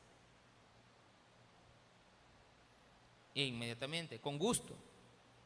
E 3.33 3.45
inmediatamente, 3.45 4.19
con 4.19 4.37
gusto. 4.37 4.75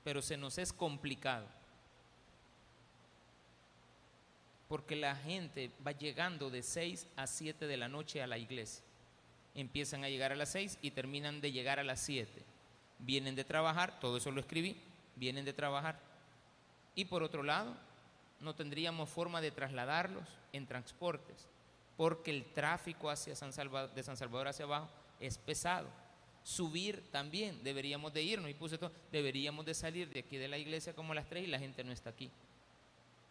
pero 0.03 0.21
se 0.21 0.37
nos 0.37 0.57
es 0.57 0.73
complicado. 0.73 1.45
Porque 4.67 4.95
la 4.95 5.15
gente 5.15 5.71
va 5.85 5.91
llegando 5.91 6.49
de 6.49 6.63
6 6.63 7.05
a 7.15 7.27
7 7.27 7.67
de 7.67 7.77
la 7.77 7.89
noche 7.89 8.23
a 8.23 8.27
la 8.27 8.37
iglesia. 8.37 8.83
Empiezan 9.53 10.03
a 10.03 10.09
llegar 10.09 10.31
a 10.31 10.35
las 10.35 10.49
6 10.53 10.79
y 10.81 10.91
terminan 10.91 11.41
de 11.41 11.51
llegar 11.51 11.79
a 11.79 11.83
las 11.83 11.99
7. 11.99 12.43
Vienen 12.99 13.35
de 13.35 13.43
trabajar, 13.43 13.99
todo 13.99 14.17
eso 14.17 14.31
lo 14.31 14.39
escribí, 14.39 14.77
vienen 15.15 15.45
de 15.45 15.53
trabajar. 15.53 15.99
Y 16.95 17.05
por 17.05 17.21
otro 17.21 17.43
lado, 17.43 17.75
no 18.39 18.55
tendríamos 18.55 19.09
forma 19.09 19.41
de 19.41 19.51
trasladarlos 19.51 20.23
en 20.53 20.65
transportes, 20.65 21.47
porque 21.97 22.31
el 22.31 22.45
tráfico 22.53 23.09
hacia 23.09 23.35
San 23.35 23.53
Salvador, 23.53 23.93
de 23.93 24.03
San 24.03 24.17
Salvador 24.17 24.47
hacia 24.47 24.65
abajo 24.65 24.89
es 25.19 25.37
pesado. 25.37 25.87
Subir 26.43 27.03
también, 27.11 27.61
deberíamos 27.63 28.13
de 28.13 28.23
irnos, 28.23 28.49
y 28.49 28.53
puse 28.53 28.77
todo, 28.77 28.91
deberíamos 29.11 29.65
de 29.65 29.73
salir 29.73 30.09
de 30.09 30.21
aquí 30.21 30.37
de 30.37 30.47
la 30.47 30.57
iglesia 30.57 30.93
como 30.93 31.11
a 31.11 31.15
las 31.15 31.27
3 31.27 31.43
y 31.43 31.47
la 31.47 31.59
gente 31.59 31.83
no 31.83 31.91
está 31.91 32.09
aquí. 32.09 32.31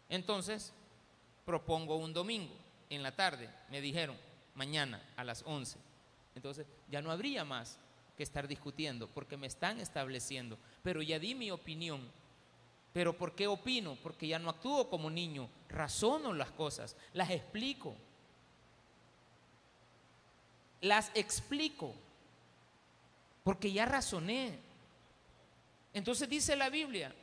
Entonces, 0.07 0.73
propongo 1.45 1.95
un 1.95 2.13
domingo 2.13 2.53
en 2.89 3.03
la 3.03 3.15
tarde, 3.15 3.49
me 3.69 3.81
dijeron, 3.81 4.15
mañana 4.55 5.01
a 5.15 5.23
las 5.23 5.43
11. 5.45 5.77
Entonces, 6.35 6.67
ya 6.89 7.01
no 7.01 7.11
habría 7.11 7.43
más 7.43 7.79
que 8.15 8.23
estar 8.23 8.47
discutiendo, 8.47 9.07
porque 9.07 9.37
me 9.37 9.47
están 9.47 9.79
estableciendo, 9.79 10.57
pero 10.83 11.01
ya 11.01 11.19
di 11.19 11.35
mi 11.35 11.51
opinión. 11.51 12.01
Pero 12.93 13.17
¿por 13.17 13.35
qué 13.35 13.47
opino? 13.47 13.97
Porque 14.01 14.27
ya 14.27 14.39
no 14.39 14.49
actúo 14.49 14.89
como 14.89 15.09
niño, 15.09 15.49
razono 15.69 16.33
las 16.33 16.51
cosas, 16.51 16.95
las 17.13 17.29
explico. 17.29 17.95
Las 20.81 21.11
explico 21.13 21.93
porque 23.43 23.71
ya 23.71 23.85
razoné. 23.85 24.59
Entonces 25.93 26.29
dice 26.29 26.55
la 26.55 26.69
Biblia, 26.69 27.13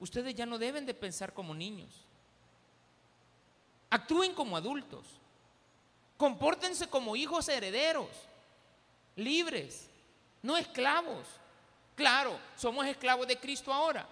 ustedes 0.00 0.34
ya 0.34 0.44
no 0.44 0.58
deben 0.58 0.86
de 0.86 0.92
pensar 0.92 1.32
como 1.32 1.54
niños. 1.54 1.88
Actúen 3.90 4.34
como 4.34 4.56
adultos. 4.56 5.06
Compórtense 6.16 6.88
como 6.88 7.16
hijos 7.16 7.48
herederos, 7.48 8.08
libres, 9.16 9.88
no 10.42 10.56
esclavos. 10.56 11.26
Claro, 11.94 12.38
somos 12.56 12.84
esclavos 12.86 13.26
de 13.26 13.38
Cristo 13.38 13.72
ahora. 13.72 14.06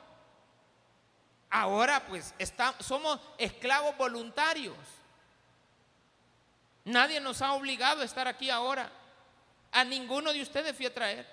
Ahora 1.51 2.05
pues 2.07 2.35
somos 2.81 3.21
esclavos 3.39 3.97
voluntarios. 3.97 4.77
Nadie 6.85 7.21
nos 7.21 7.43
ha 7.43 7.53
obligado 7.55 8.03
a 8.03 8.05
estar 8.05 8.29
aquí 8.29 8.51
ahora. 8.51 8.91
A 9.73 9.85
ninguno 9.85 10.33
de 10.33 10.43
ustedes 10.43 10.77
fui 10.77 10.87
a 10.87 10.95
traer. 10.95 11.27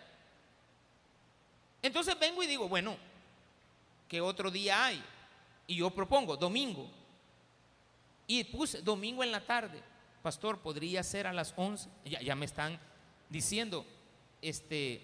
Entonces 1.82 2.18
vengo 2.20 2.44
y 2.44 2.48
digo, 2.48 2.68
bueno, 2.68 2.98
¿qué 4.08 4.20
otro 4.22 4.52
día 4.52 4.86
hay? 4.86 5.04
Y 5.68 5.78
yo 5.78 5.90
propongo, 5.90 6.36
domingo. 6.36 6.90
Y 8.28 8.44
puse 8.46 8.82
domingo 8.82 9.24
en 9.24 9.32
la 9.32 9.46
tarde. 9.46 9.82
Pastor, 10.22 10.60
podría 10.60 11.04
ser 11.04 11.28
a 11.28 11.34
las 11.34 11.54
11. 11.56 11.90
Ya, 12.06 12.22
ya 12.22 12.36
me 12.36 12.46
están 12.46 12.80
diciendo, 13.30 13.86
este, 14.42 15.02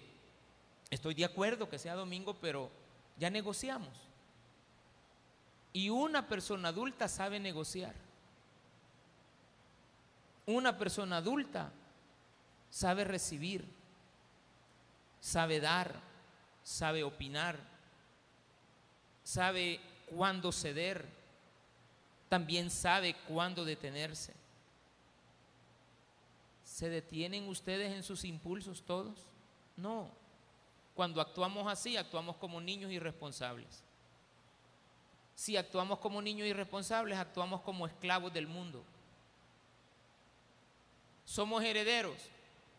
estoy 0.90 1.14
de 1.14 1.24
acuerdo 1.24 1.68
que 1.68 1.78
sea 1.78 1.94
domingo, 1.94 2.34
pero 2.34 2.70
ya 3.16 3.30
negociamos. 3.30 4.11
Y 5.72 5.88
una 5.88 6.28
persona 6.28 6.68
adulta 6.68 7.08
sabe 7.08 7.40
negociar. 7.40 7.94
Una 10.46 10.76
persona 10.76 11.18
adulta 11.18 11.72
sabe 12.70 13.04
recibir, 13.04 13.64
sabe 15.20 15.60
dar, 15.60 15.94
sabe 16.62 17.04
opinar, 17.04 17.56
sabe 19.22 19.80
cuándo 20.06 20.52
ceder, 20.52 21.06
también 22.28 22.70
sabe 22.70 23.14
cuándo 23.28 23.64
detenerse. 23.64 24.34
¿Se 26.64 26.88
detienen 26.88 27.48
ustedes 27.48 27.92
en 27.92 28.02
sus 28.02 28.24
impulsos 28.24 28.82
todos? 28.82 29.26
No. 29.76 30.10
Cuando 30.94 31.20
actuamos 31.20 31.70
así, 31.70 31.96
actuamos 31.96 32.36
como 32.36 32.60
niños 32.60 32.90
irresponsables. 32.90 33.84
Si 35.34 35.56
actuamos 35.56 35.98
como 35.98 36.22
niños 36.22 36.46
irresponsables, 36.46 37.18
actuamos 37.18 37.60
como 37.62 37.86
esclavos 37.86 38.32
del 38.32 38.46
mundo. 38.46 38.84
Somos 41.24 41.64
herederos, 41.64 42.16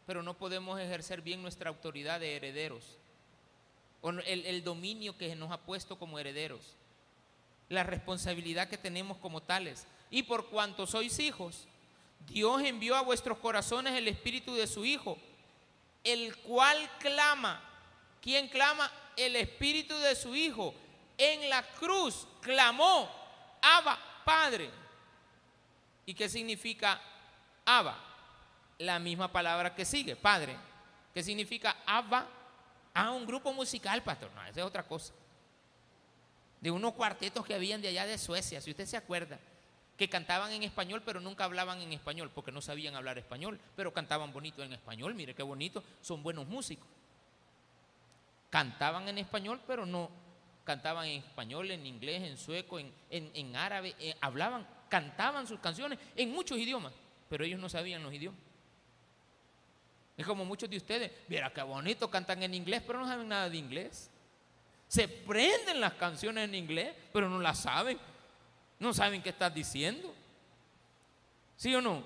pero 0.05 0.21
no 0.21 0.33
podemos 0.35 0.79
ejercer 0.79 1.21
bien 1.21 1.41
nuestra 1.41 1.69
autoridad 1.69 2.19
de 2.19 2.35
herederos, 2.35 2.97
o 4.01 4.09
el, 4.09 4.45
el 4.45 4.63
dominio 4.63 5.17
que 5.17 5.35
nos 5.35 5.51
ha 5.51 5.57
puesto 5.57 5.97
como 5.97 6.19
herederos, 6.19 6.75
la 7.69 7.83
responsabilidad 7.83 8.69
que 8.69 8.77
tenemos 8.77 9.17
como 9.17 9.41
tales. 9.41 9.87
Y 10.11 10.23
por 10.23 10.49
cuanto 10.49 10.85
sois 10.85 11.17
hijos, 11.19 11.67
Dios 12.27 12.61
envió 12.61 12.95
a 12.95 13.01
vuestros 13.01 13.37
corazones 13.39 13.93
el 13.93 14.07
espíritu 14.07 14.53
de 14.53 14.67
su 14.67 14.85
Hijo, 14.85 15.17
el 16.03 16.35
cual 16.37 16.77
clama. 16.99 17.61
¿Quién 18.21 18.47
clama? 18.47 18.91
El 19.17 19.35
espíritu 19.35 19.97
de 19.97 20.15
su 20.15 20.35
Hijo. 20.35 20.73
En 21.17 21.49
la 21.49 21.63
cruz 21.63 22.27
clamó, 22.41 23.09
Abba, 23.61 23.97
Padre. 24.25 24.69
¿Y 26.05 26.13
qué 26.13 26.27
significa 26.27 26.99
Abba? 27.65 28.13
la 28.79 28.99
misma 28.99 29.31
palabra 29.31 29.73
que 29.75 29.85
sigue, 29.85 30.15
padre, 30.15 30.55
que 31.13 31.23
significa 31.23 31.77
Abba, 31.85 32.27
a 32.93 33.11
un 33.11 33.25
grupo 33.25 33.53
musical, 33.53 34.03
pastor. 34.03 34.31
No, 34.35 34.43
esa 34.43 34.59
es 34.59 34.65
otra 34.65 34.83
cosa. 34.83 35.13
De 36.61 36.69
unos 36.69 36.93
cuartetos 36.93 37.45
que 37.45 37.55
habían 37.55 37.81
de 37.81 37.87
allá 37.87 38.05
de 38.05 38.17
Suecia, 38.17 38.61
si 38.61 38.71
usted 38.71 38.85
se 38.85 38.97
acuerda, 38.97 39.39
que 39.97 40.09
cantaban 40.09 40.51
en 40.51 40.63
español, 40.63 41.01
pero 41.05 41.19
nunca 41.19 41.43
hablaban 41.43 41.81
en 41.81 41.93
español, 41.93 42.31
porque 42.33 42.51
no 42.51 42.61
sabían 42.61 42.95
hablar 42.95 43.17
español, 43.17 43.59
pero 43.75 43.93
cantaban 43.93 44.31
bonito 44.31 44.63
en 44.63 44.73
español, 44.73 45.15
mire 45.15 45.33
qué 45.33 45.43
bonito, 45.43 45.83
son 46.01 46.23
buenos 46.23 46.47
músicos. 46.47 46.87
Cantaban 48.49 49.07
en 49.07 49.17
español, 49.17 49.59
pero 49.65 49.85
no 49.85 50.09
cantaban 50.63 51.05
en 51.05 51.23
español, 51.23 51.71
en 51.71 51.85
inglés, 51.85 52.23
en 52.23 52.37
sueco, 52.37 52.79
en, 52.79 53.55
árabe, 53.55 53.95
eh, 53.99 54.15
hablaban, 54.21 54.67
cantaban 54.89 55.47
sus 55.47 55.59
canciones 55.59 55.99
en 56.15 56.31
muchos 56.31 56.57
idiomas, 56.57 56.93
pero 57.29 57.43
ellos 57.43 57.59
no 57.59 57.69
sabían 57.69 58.03
los 58.03 58.13
idiomas. 58.13 58.39
Es 60.15 60.25
como 60.25 60.45
muchos 60.45 60.69
de 60.69 60.77
ustedes, 60.77 61.11
mira 61.27 61.51
qué 61.51 61.63
bonito 61.63 62.09
cantan 62.09 62.43
en 62.43 62.53
inglés, 62.53 62.83
pero 62.85 62.99
no 62.99 63.07
saben 63.07 63.27
nada 63.27 63.49
de 63.49 63.57
inglés. 63.57 64.09
Se 64.87 65.07
prenden 65.07 65.81
las 65.81 65.93
canciones 65.93 66.43
en 66.43 66.55
inglés, 66.55 66.93
pero 67.11 67.27
no 67.27 67.39
las 67.39 67.59
saben. 67.59 67.97
No 68.77 68.93
saben 68.93 69.23
qué 69.23 69.29
estás 69.29 69.53
diciendo. 69.53 70.13
¿Sí 71.57 71.73
o 71.73 71.81
no? 71.81 72.03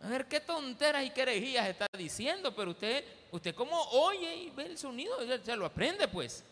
A 0.00 0.08
ver 0.08 0.26
qué 0.26 0.40
tonteras 0.40 1.04
y 1.04 1.10
qué 1.10 1.22
herejías 1.22 1.68
está 1.68 1.86
diciendo, 1.96 2.54
pero 2.54 2.70
usted, 2.70 3.04
usted 3.32 3.54
como 3.54 3.78
oye 3.90 4.34
y 4.34 4.50
ve 4.50 4.66
el 4.66 4.78
sonido, 4.78 5.18
se 5.44 5.56
lo 5.56 5.66
aprende 5.66 6.08
pues. 6.08 6.44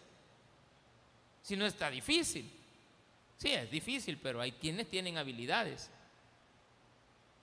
Si 1.46 1.56
no 1.56 1.64
está 1.64 1.88
difícil. 1.88 2.50
Sí, 3.36 3.52
es 3.52 3.70
difícil, 3.70 4.18
pero 4.18 4.40
hay 4.40 4.50
quienes 4.50 4.90
tienen 4.90 5.16
habilidades. 5.16 5.88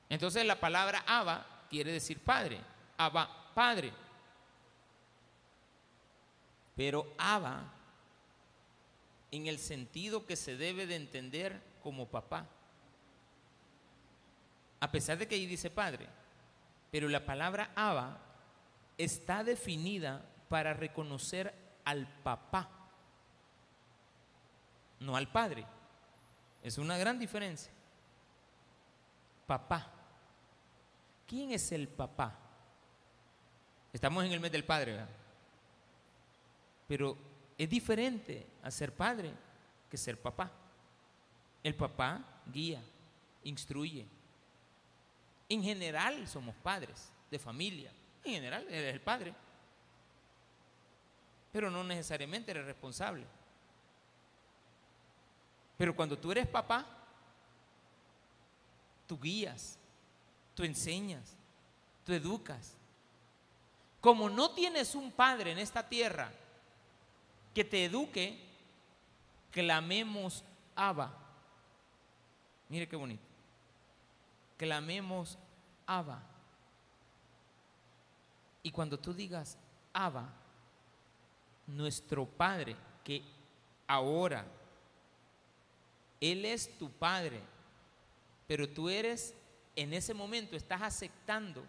Entonces 0.10 0.46
la 0.46 0.60
palabra 0.60 1.06
Abba 1.08 1.66
quiere 1.70 1.94
decir 1.94 2.20
padre. 2.20 2.60
Abba, 2.98 3.54
Padre. 3.54 3.94
Pero 6.76 7.14
Abba, 7.18 7.72
en 9.32 9.48
el 9.48 9.58
sentido 9.58 10.26
que 10.26 10.36
se 10.36 10.58
debe 10.58 10.86
de 10.86 10.98
entender 10.98 11.62
como 11.82 12.10
papá. 12.10 12.46
A 14.82 14.92
pesar 14.92 15.18
de 15.18 15.30
que 15.30 15.36
ahí 15.36 15.46
dice 15.46 15.70
Padre, 15.70 16.10
pero 16.92 17.08
la 17.08 17.26
palabra 17.26 17.72
Abba 17.74 18.20
está 18.98 19.46
definida 19.46 20.26
para 20.50 20.74
reconocer 20.74 21.54
al 21.86 22.06
papá, 22.22 22.83
no 25.00 25.16
al 25.16 25.32
padre. 25.32 25.66
Es 26.62 26.78
una 26.78 26.98
gran 26.98 27.20
diferencia. 27.20 27.72
Papá. 29.46 29.92
¿Quién 31.28 31.52
es 31.52 31.72
el 31.72 31.88
papá? 31.88 32.38
Estamos 33.92 34.24
en 34.26 34.32
el 34.32 34.40
mes 34.40 34.52
del 34.52 34.64
padre, 34.64 34.94
¿verdad? 34.94 35.10
Pero 36.88 37.18
es 37.58 37.70
diferente 37.70 38.48
a 38.64 38.72
ser 38.72 38.94
padre 38.94 39.32
que 39.90 39.98
ser 39.98 40.20
papá. 40.20 40.52
El 41.62 41.76
papá 41.76 42.42
guía, 42.52 42.82
instruye. 43.44 44.06
En 45.50 45.64
general 45.64 46.28
somos 46.28 46.56
padres 46.56 47.12
de 47.30 47.40
familia. 47.40 47.92
En 48.24 48.34
general 48.34 48.66
eres 48.70 48.94
el 48.94 49.02
padre. 49.02 49.34
Pero 51.52 51.70
no 51.70 51.84
necesariamente 51.84 52.52
eres 52.52 52.66
responsable. 52.66 53.26
Pero 55.84 55.94
cuando 55.94 56.18
tú 56.18 56.32
eres 56.32 56.48
papá, 56.48 56.86
tú 59.06 59.20
guías, 59.20 59.78
tú 60.56 60.64
enseñas, 60.64 61.36
tú 62.06 62.14
educas, 62.14 62.78
como 64.00 64.30
no 64.30 64.52
tienes 64.52 64.96
un 64.96 65.12
padre 65.12 65.52
en 65.52 65.58
esta 65.58 65.86
tierra 65.86 66.32
que 67.54 67.66
te 67.66 67.84
eduque, 67.84 68.40
clamemos 69.52 70.46
Abba. 70.74 71.18
Mire 72.70 72.88
qué 72.88 72.96
bonito. 72.96 73.28
Clamemos 74.56 75.38
Abba. 75.86 76.24
Y 78.62 78.72
cuando 78.72 78.98
tú 78.98 79.14
digas 79.14 79.58
Abba, 79.92 80.30
nuestro 81.68 82.26
Padre, 82.26 82.78
que 83.04 83.22
ahora 83.86 84.46
Él 86.24 86.46
es 86.46 86.78
tu 86.78 86.90
Padre, 86.90 87.42
pero 88.48 88.70
tú 88.70 88.88
eres, 88.88 89.36
en 89.76 89.94
ese 89.94 90.14
momento 90.14 90.56
estás 90.56 90.82
aceptando 90.82 91.66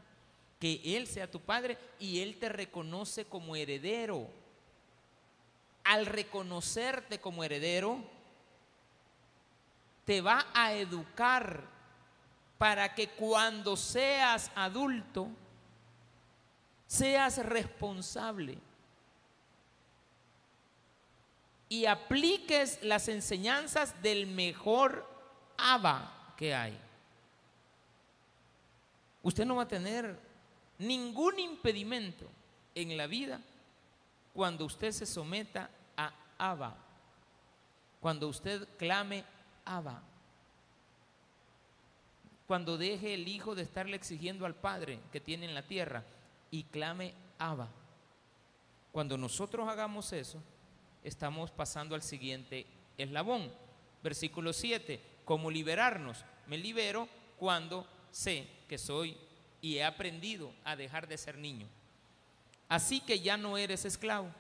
que 0.61 0.81
Él 0.97 1.09
sea 1.09 1.29
tu 1.29 1.41
Padre 1.41 1.77
y 1.99 2.21
Él 2.21 2.39
te 2.39 2.49
reconoce 2.49 3.25
como 3.25 3.57
heredero. 3.57 4.31
Al 5.83 6.07
reconocerte 6.07 7.19
como 7.19 7.43
heredero, 7.43 7.99
te 10.05 10.21
va 10.21 10.47
a 10.55 10.73
educar 10.73 11.65
para 12.57 12.95
que 12.95 13.09
cuando 13.09 13.77
seas 13.77 14.53
adulto, 14.55 15.29
seas 16.87 17.45
responsable 17.45 18.59
y 21.75 21.87
apliques 21.87 22.81
las 22.85 23.09
enseñanzas 23.09 24.01
del 24.01 24.29
mejor 24.29 25.05
Abba 25.57 26.33
que 26.37 26.55
hay. 26.55 26.79
Usted 29.25 29.45
no 29.45 29.57
va 29.57 29.65
a 29.65 29.69
tener 29.69 30.17
ningún 30.79 31.37
impedimento 31.41 32.27
en 32.77 32.97
la 32.97 33.09
vida 33.09 33.41
cuando 34.33 34.65
usted 34.67 34.93
se 34.93 35.05
someta 35.05 35.69
a 35.97 36.13
Abba, 36.39 36.77
cuando 38.01 38.29
usted 38.29 38.69
clame 38.79 39.25
Abba, 39.65 40.01
cuando 42.47 42.79
deje 42.79 43.15
el 43.15 43.27
hijo 43.27 43.57
de 43.57 43.63
estarle 43.63 43.97
exigiendo 43.97 44.47
al 44.47 44.55
Padre 44.55 45.01
que 45.11 45.21
tiene 45.21 45.47
en 45.47 45.57
la 45.57 45.63
tierra 45.63 46.05
y 46.53 46.63
clame 46.63 47.15
Abba. 47.41 47.67
Cuando 48.93 49.19
nosotros 49.19 49.69
hagamos 49.69 50.13
eso, 50.13 50.41
estamos 51.05 51.51
pasando 51.51 51.95
al 51.95 52.03
siguiente 52.03 52.67
eslabón. 52.99 53.53
Versículo 54.03 54.53
7, 54.53 55.01
¿cómo 55.25 55.51
liberarnos? 55.51 56.25
Me 56.47 56.59
libero 56.59 57.09
cuando 57.39 57.87
sé 58.11 58.49
que 58.69 58.79
soy 58.79 59.17
y 59.61 59.77
he 59.77 59.85
aprendido 59.85 60.53
a 60.65 60.77
dejar 60.77 61.07
de 61.07 61.17
ser 61.17 61.39
niño. 61.39 61.67
Así 62.69 63.01
que 63.01 63.21
ya 63.21 63.37
no 63.37 63.57
eres 63.57 63.85
esclavo. 63.85 64.31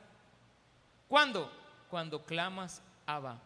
¿Cuándo? 1.08 1.50
Cuando 1.90 2.24
clamas 2.24 2.82
Abba. 3.06 3.40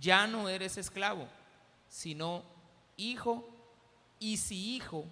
Ya 0.00 0.26
no 0.26 0.48
eres 0.48 0.76
esclavo, 0.76 1.28
sino 1.88 2.42
hijo 2.96 3.48
y 4.18 4.36
si 4.36 4.76
hijo, 4.76 5.04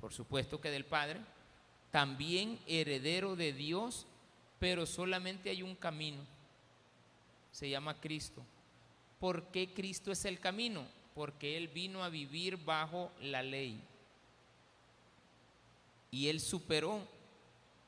por 0.00 0.12
supuesto 0.12 0.60
que 0.60 0.70
del 0.70 0.84
Padre, 0.84 1.20
también 1.90 2.58
heredero 2.66 3.36
de 3.36 3.52
Dios, 3.52 4.06
pero 4.62 4.86
solamente 4.86 5.50
hay 5.50 5.60
un 5.60 5.74
camino. 5.74 6.22
Se 7.50 7.68
llama 7.68 8.00
Cristo. 8.00 8.44
¿Por 9.18 9.46
qué 9.46 9.74
Cristo 9.74 10.12
es 10.12 10.24
el 10.24 10.38
camino? 10.38 10.86
Porque 11.16 11.56
Él 11.56 11.66
vino 11.66 12.04
a 12.04 12.08
vivir 12.08 12.56
bajo 12.58 13.10
la 13.20 13.42
ley 13.42 13.82
y 16.12 16.28
él 16.28 16.38
superó 16.38 17.00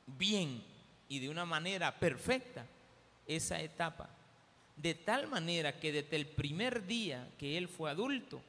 bien 0.05 0.61
y 1.07 1.19
de 1.19 1.29
una 1.29 1.45
manera 1.45 1.97
perfecta 1.97 2.65
esa 3.25 3.61
etapa. 3.61 4.09
De 4.75 4.95
tal 4.95 5.27
manera 5.27 5.79
que 5.79 5.93
desde 5.93 6.17
el 6.17 6.27
primer 6.27 6.85
día 6.85 7.25
que 7.37 7.57
él 7.57 7.69
fue 7.69 7.89
adulto, 7.89 8.41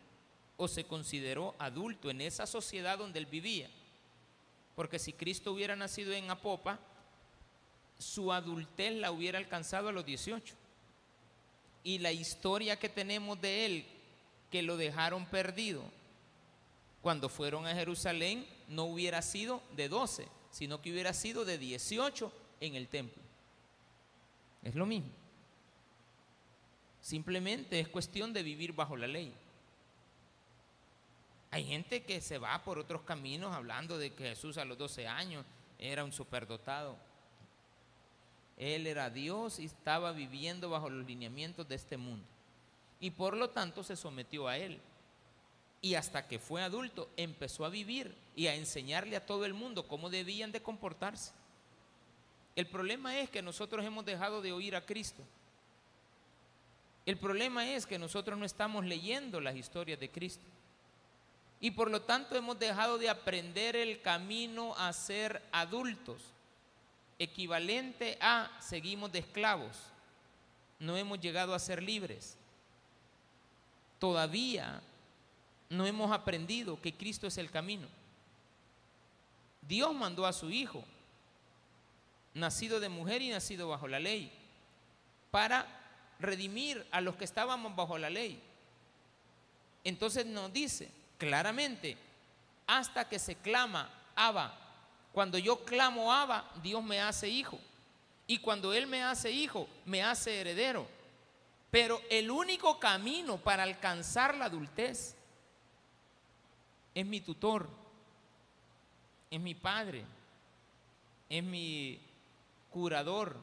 o 0.57 0.67
se 0.67 0.83
consideró 0.83 1.55
adulto 1.61 2.11
en 2.11 2.23
esa 2.23 2.45
sociedad 2.45 2.99
donde 2.99 3.21
él 3.21 3.27
vivía, 3.27 3.71
porque 4.75 4.99
si 4.99 5.13
Cristo 5.13 5.53
hubiera 5.53 5.77
nacido 5.77 6.13
en 6.13 6.29
Apopa, 6.29 6.81
su 7.99 8.33
adultez 8.33 8.93
la 8.93 9.11
hubiera 9.11 9.39
alcanzado 9.39 9.89
a 9.89 9.93
los 9.93 10.05
18. 10.05 10.55
Y 11.83 11.99
la 11.99 12.13
historia 12.13 12.79
que 12.79 12.89
tenemos 12.89 13.41
de 13.41 13.67
él, 13.67 13.87
que 14.51 14.63
lo 14.63 14.77
dejaron 14.77 15.27
perdido 15.27 15.83
cuando 17.01 17.29
fueron 17.29 17.67
a 17.67 17.75
Jerusalén, 17.75 18.47
no 18.69 18.85
hubiera 18.85 19.23
sido 19.23 19.63
de 19.77 19.89
12, 19.89 20.27
sino 20.51 20.83
que 20.83 20.91
hubiera 20.91 21.13
sido 21.13 21.45
de 21.45 21.59
18 21.59 22.33
en 22.61 22.75
el 22.75 22.89
templo. 22.89 23.23
Es 24.63 24.75
lo 24.75 24.87
mismo. 24.87 25.11
Simplemente 27.01 27.79
es 27.79 27.87
cuestión 27.87 28.33
de 28.33 28.43
vivir 28.43 28.73
bajo 28.73 28.97
la 28.97 29.07
ley. 29.07 29.33
Hay 31.53 31.65
gente 31.65 32.03
que 32.03 32.21
se 32.21 32.39
va 32.39 32.65
por 32.65 32.79
otros 32.79 33.03
caminos 33.03 33.55
hablando 33.55 33.97
de 33.97 34.13
que 34.13 34.31
Jesús 34.31 34.59
a 34.59 34.65
los 34.65 34.77
12 34.77 35.07
años 35.07 35.45
era 35.79 36.03
un 36.03 36.13
superdotado. 36.13 36.99
Él 38.57 38.87
era 38.87 39.11
Dios 39.11 39.59
y 39.59 39.67
estaba 39.67 40.13
viviendo 40.13 40.71
bajo 40.71 40.89
los 40.89 41.07
lineamientos 41.07 41.69
de 41.69 41.75
este 41.75 41.97
mundo. 41.97 42.27
Y 43.01 43.11
por 43.11 43.37
lo 43.37 43.51
tanto 43.51 43.85
se 43.85 43.97
sometió 43.97 44.49
a 44.49 44.57
Él. 44.57 44.81
Y 45.83 45.95
hasta 45.95 46.27
que 46.27 46.39
fue 46.39 46.63
adulto 46.63 47.11
empezó 47.17 47.65
a 47.65 47.69
vivir 47.69 48.15
y 48.35 48.47
a 48.47 48.55
enseñarle 48.55 49.17
a 49.17 49.27
todo 49.27 49.45
el 49.45 49.55
mundo 49.55 49.87
cómo 49.87 50.09
debían 50.09 50.53
de 50.53 50.63
comportarse. 50.63 51.33
El 52.57 52.67
problema 52.67 53.19
es 53.19 53.29
que 53.29 53.43
nosotros 53.43 53.85
hemos 53.85 54.07
dejado 54.07 54.41
de 54.41 54.53
oír 54.53 54.75
a 54.75 54.87
Cristo. 54.87 55.23
El 57.05 57.19
problema 57.19 57.71
es 57.71 57.87
que 57.87 57.99
nosotros 57.99 58.39
no 58.39 58.47
estamos 58.47 58.85
leyendo 58.85 59.41
las 59.41 59.55
historias 59.55 60.01
de 60.01 60.11
Cristo. 60.11 60.45
Y 61.61 61.71
por 61.71 61.91
lo 61.91 62.03
tanto 62.03 62.35
hemos 62.35 62.59
dejado 62.59 62.99
de 62.99 63.09
aprender 63.09 63.77
el 63.77 64.01
camino 64.03 64.75
a 64.77 64.93
ser 64.93 65.43
adultos, 65.53 66.23
equivalente 67.19 68.19
a 68.21 68.51
seguimos 68.61 69.13
de 69.13 69.21
esclavos. 69.21 69.77
No 70.79 70.97
hemos 70.97 71.21
llegado 71.21 71.55
a 71.55 71.59
ser 71.59 71.83
libres. 71.83 72.37
Todavía 73.99 74.83
no 75.71 75.87
hemos 75.87 76.13
aprendido 76.13 76.81
que 76.81 76.95
Cristo 76.95 77.27
es 77.27 77.39
el 77.39 77.51
camino. 77.51 77.89
Dios 79.63 79.95
mandó 79.95 80.27
a 80.27 80.33
su 80.33 80.51
Hijo, 80.51 80.85
nacido 82.35 82.79
de 82.79 82.89
mujer 82.89 83.23
y 83.23 83.31
nacido 83.31 83.69
bajo 83.69 83.89
la 83.89 83.99
ley, 83.99 84.33
para 85.31 85.67
redimir 86.21 86.87
a 86.91 87.01
los 87.01 87.17
que 87.17 87.25
estábamos 87.25 87.75
bajo 87.75 87.99
la 87.99 88.11
ley. 88.11 88.41
Entonces 89.85 90.27
nos 90.27 90.53
dice 90.53 90.91
claramente, 91.19 91.97
hasta 92.67 93.09
que 93.09 93.19
se 93.19 93.37
clama 93.37 93.91
Abba, 94.15 94.66
cuando 95.17 95.39
yo 95.39 95.65
clamo 95.65 96.13
Abba, 96.13 96.45
Dios 96.63 96.85
me 96.85 97.01
hace 97.01 97.27
hijo. 97.27 97.59
Y 98.27 98.37
cuando 98.37 98.75
Él 98.75 98.87
me 98.87 99.03
hace 99.03 99.31
hijo, 99.31 99.67
me 99.87 100.03
hace 100.03 100.43
heredero. 100.43 100.87
Pero 101.71 102.03
el 102.11 102.31
único 102.31 102.79
camino 102.79 103.39
para 103.39 103.63
alcanzar 103.63 104.35
la 104.37 104.45
adultez 104.45 105.17
es 106.95 107.07
mi 107.07 107.23
tutor, 107.23 107.67
es 109.31 109.41
mi 109.41 109.55
padre, 109.55 110.05
es 111.31 111.43
mi 111.43 111.99
curador, 112.69 113.39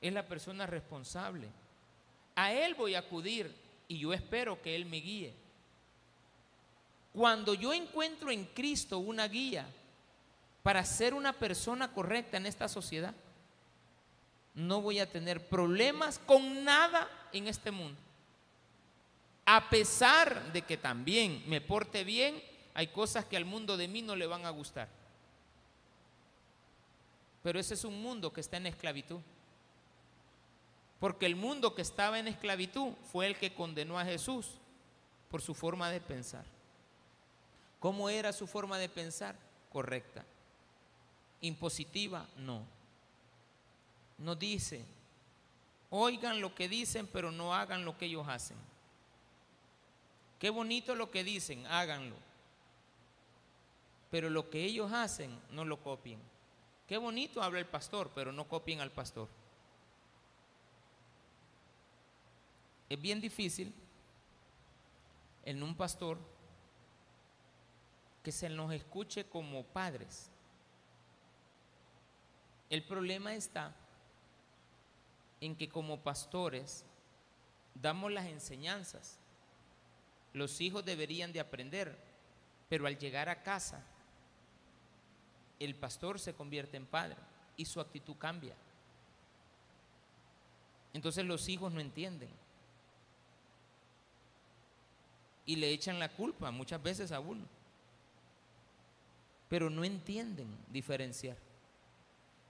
es 0.00 0.12
la 0.12 0.26
persona 0.26 0.66
responsable. 0.66 1.46
A 2.34 2.52
Él 2.52 2.74
voy 2.74 2.96
a 2.96 2.98
acudir 2.98 3.54
y 3.86 4.00
yo 4.00 4.12
espero 4.12 4.60
que 4.60 4.74
Él 4.74 4.86
me 4.86 4.96
guíe. 4.96 5.32
Cuando 7.12 7.54
yo 7.54 7.72
encuentro 7.72 8.32
en 8.32 8.44
Cristo 8.46 8.98
una 8.98 9.28
guía 9.28 9.72
para 10.66 10.84
ser 10.84 11.14
una 11.14 11.32
persona 11.32 11.92
correcta 11.92 12.38
en 12.38 12.44
esta 12.44 12.66
sociedad, 12.66 13.14
no 14.52 14.80
voy 14.80 14.98
a 14.98 15.08
tener 15.08 15.48
problemas 15.48 16.18
con 16.18 16.64
nada 16.64 17.08
en 17.32 17.46
este 17.46 17.70
mundo. 17.70 17.96
A 19.44 19.70
pesar 19.70 20.52
de 20.52 20.62
que 20.62 20.76
también 20.76 21.44
me 21.46 21.60
porte 21.60 22.02
bien, 22.02 22.42
hay 22.74 22.88
cosas 22.88 23.24
que 23.26 23.36
al 23.36 23.44
mundo 23.44 23.76
de 23.76 23.86
mí 23.86 24.02
no 24.02 24.16
le 24.16 24.26
van 24.26 24.44
a 24.44 24.50
gustar. 24.50 24.88
Pero 27.44 27.60
ese 27.60 27.74
es 27.74 27.84
un 27.84 28.02
mundo 28.02 28.32
que 28.32 28.40
está 28.40 28.56
en 28.56 28.66
esclavitud. 28.66 29.20
Porque 30.98 31.26
el 31.26 31.36
mundo 31.36 31.76
que 31.76 31.82
estaba 31.82 32.18
en 32.18 32.26
esclavitud 32.26 32.92
fue 33.12 33.28
el 33.28 33.36
que 33.38 33.54
condenó 33.54 34.00
a 34.00 34.04
Jesús 34.04 34.48
por 35.30 35.40
su 35.40 35.54
forma 35.54 35.92
de 35.92 36.00
pensar. 36.00 36.44
¿Cómo 37.78 38.10
era 38.10 38.32
su 38.32 38.48
forma 38.48 38.78
de 38.78 38.88
pensar? 38.88 39.36
Correcta. 39.70 40.24
Impositiva, 41.40 42.26
no. 42.36 42.64
No 44.18 44.34
dice, 44.34 44.84
oigan 45.90 46.40
lo 46.40 46.54
que 46.54 46.68
dicen, 46.68 47.06
pero 47.06 47.30
no 47.30 47.54
hagan 47.54 47.84
lo 47.84 47.96
que 47.98 48.06
ellos 48.06 48.26
hacen. 48.28 48.56
Qué 50.38 50.50
bonito 50.50 50.94
lo 50.94 51.10
que 51.10 51.24
dicen, 51.24 51.66
háganlo. 51.66 52.16
Pero 54.10 54.30
lo 54.30 54.48
que 54.48 54.64
ellos 54.64 54.92
hacen, 54.92 55.38
no 55.50 55.64
lo 55.64 55.82
copien. 55.82 56.20
Qué 56.86 56.96
bonito 56.96 57.42
habla 57.42 57.58
el 57.58 57.66
pastor, 57.66 58.10
pero 58.14 58.32
no 58.32 58.48
copien 58.48 58.80
al 58.80 58.90
pastor. 58.90 59.28
Es 62.88 63.00
bien 63.00 63.20
difícil 63.20 63.74
en 65.44 65.62
un 65.62 65.74
pastor 65.74 66.18
que 68.22 68.30
se 68.30 68.48
nos 68.48 68.72
escuche 68.72 69.24
como 69.24 69.64
padres. 69.64 70.30
El 72.68 72.82
problema 72.82 73.34
está 73.34 73.74
en 75.40 75.56
que 75.56 75.68
como 75.68 76.00
pastores 76.00 76.84
damos 77.74 78.10
las 78.10 78.26
enseñanzas. 78.26 79.18
Los 80.32 80.60
hijos 80.60 80.84
deberían 80.84 81.32
de 81.32 81.40
aprender, 81.40 81.96
pero 82.68 82.86
al 82.86 82.98
llegar 82.98 83.28
a 83.28 83.42
casa, 83.42 83.84
el 85.58 85.74
pastor 85.74 86.18
se 86.18 86.34
convierte 86.34 86.76
en 86.76 86.86
padre 86.86 87.16
y 87.56 87.64
su 87.64 87.80
actitud 87.80 88.16
cambia. 88.16 88.54
Entonces 90.92 91.24
los 91.24 91.48
hijos 91.48 91.72
no 91.72 91.80
entienden. 91.80 92.30
Y 95.44 95.56
le 95.56 95.70
echan 95.70 95.98
la 95.98 96.12
culpa 96.12 96.50
muchas 96.50 96.82
veces 96.82 97.12
a 97.12 97.20
uno. 97.20 97.46
Pero 99.48 99.70
no 99.70 99.84
entienden 99.84 100.48
diferenciar 100.68 101.36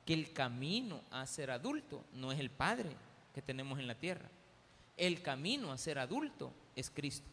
que 0.07 0.15
el 0.15 0.33
camino 0.33 1.03
a 1.11 1.27
ser 1.27 1.51
adulto 1.51 2.05
no 2.15 2.31
es 2.31 2.39
el 2.39 2.49
Padre 2.49 2.97
que 3.35 3.43
tenemos 3.43 3.79
en 3.81 3.89
la 3.89 3.97
tierra. 3.97 4.31
El 4.97 5.21
camino 5.21 5.73
a 5.73 5.77
ser 5.77 5.99
adulto 5.99 6.53
es 6.77 6.91
Cristo. 6.91 7.29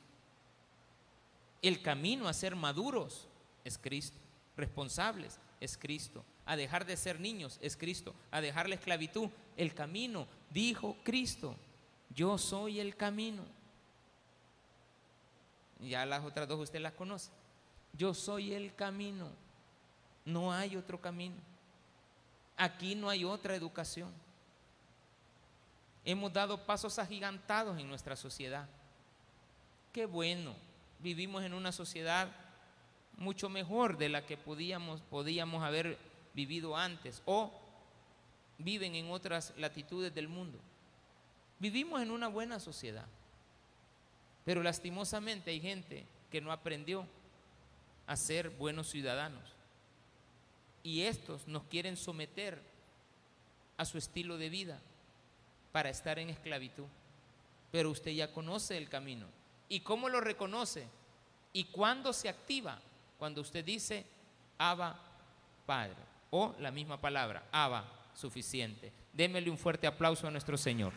El 1.61 1.81
camino 1.81 2.27
a 2.27 2.33
ser 2.33 2.55
maduros 2.55 3.27
es 3.63 3.77
Cristo. 3.77 4.17
Responsables 4.57 5.39
es 5.61 5.77
Cristo. 5.77 6.25
A 6.45 6.57
dejar 6.57 6.85
de 6.85 6.97
ser 6.97 7.19
niños 7.19 7.59
es 7.61 7.77
Cristo. 7.77 8.13
A 8.31 8.41
dejar 8.41 8.67
la 8.67 8.75
esclavitud, 8.75 9.29
el 9.55 9.73
camino, 9.73 10.27
dijo 10.49 10.97
Cristo. 11.03 11.55
Yo 12.09 12.37
soy 12.39 12.79
el 12.79 12.97
camino. 12.97 13.43
Ya 15.79 16.05
las 16.05 16.25
otras 16.25 16.47
dos 16.47 16.59
usted 16.59 16.81
las 16.81 16.93
conoce. 16.93 17.29
Yo 17.93 18.13
soy 18.13 18.53
el 18.53 18.73
camino. 18.73 19.29
No 20.25 20.51
hay 20.51 20.75
otro 20.75 20.99
camino. 20.99 21.52
Aquí 22.57 22.95
no 22.95 23.09
hay 23.09 23.25
otra 23.25 23.55
educación. 23.55 24.11
Hemos 26.05 26.31
dado 26.33 26.65
pasos 26.65 26.99
agigantados 26.99 27.79
en 27.79 27.87
nuestra 27.87 28.15
sociedad. 28.15 28.67
Qué 29.91 30.05
bueno, 30.05 30.53
vivimos 30.99 31.43
en 31.43 31.53
una 31.53 31.71
sociedad 31.71 32.29
mucho 33.17 33.49
mejor 33.49 33.97
de 33.97 34.09
la 34.09 34.25
que 34.25 34.37
podíamos, 34.37 35.01
podíamos 35.01 35.63
haber 35.63 35.97
vivido 36.33 36.75
antes 36.75 37.21
o 37.25 37.51
viven 38.57 38.95
en 38.95 39.11
otras 39.11 39.53
latitudes 39.57 40.13
del 40.13 40.27
mundo. 40.27 40.59
Vivimos 41.59 42.01
en 42.01 42.11
una 42.11 42.27
buena 42.27 42.59
sociedad, 42.59 43.05
pero 44.43 44.61
lastimosamente 44.61 45.51
hay 45.51 45.61
gente 45.61 46.05
que 46.29 46.41
no 46.41 46.51
aprendió 46.51 47.07
a 48.07 48.17
ser 48.17 48.49
buenos 48.49 48.89
ciudadanos 48.89 49.53
y 50.83 51.03
estos 51.03 51.47
nos 51.47 51.63
quieren 51.63 51.97
someter 51.97 52.61
a 53.77 53.85
su 53.85 53.97
estilo 53.97 54.37
de 54.37 54.49
vida 54.49 54.81
para 55.71 55.89
estar 55.89 56.19
en 56.19 56.29
esclavitud. 56.29 56.85
Pero 57.71 57.89
usted 57.89 58.11
ya 58.11 58.31
conoce 58.31 58.77
el 58.77 58.89
camino. 58.89 59.25
¿Y 59.69 59.79
cómo 59.79 60.09
lo 60.09 60.21
reconoce? 60.21 60.87
¿Y 61.53 61.65
cuándo 61.65 62.13
se 62.13 62.29
activa? 62.29 62.79
Cuando 63.17 63.41
usted 63.41 63.65
dice, 63.65 64.05
Abba 64.57 64.99
Padre. 65.65 65.95
O 66.29 66.53
la 66.59 66.71
misma 66.71 66.99
palabra, 66.99 67.47
Abba 67.51 67.85
suficiente. 68.13 68.91
Démele 69.13 69.49
un 69.49 69.57
fuerte 69.57 69.87
aplauso 69.87 70.27
a 70.27 70.31
nuestro 70.31 70.57
Señor. 70.57 70.93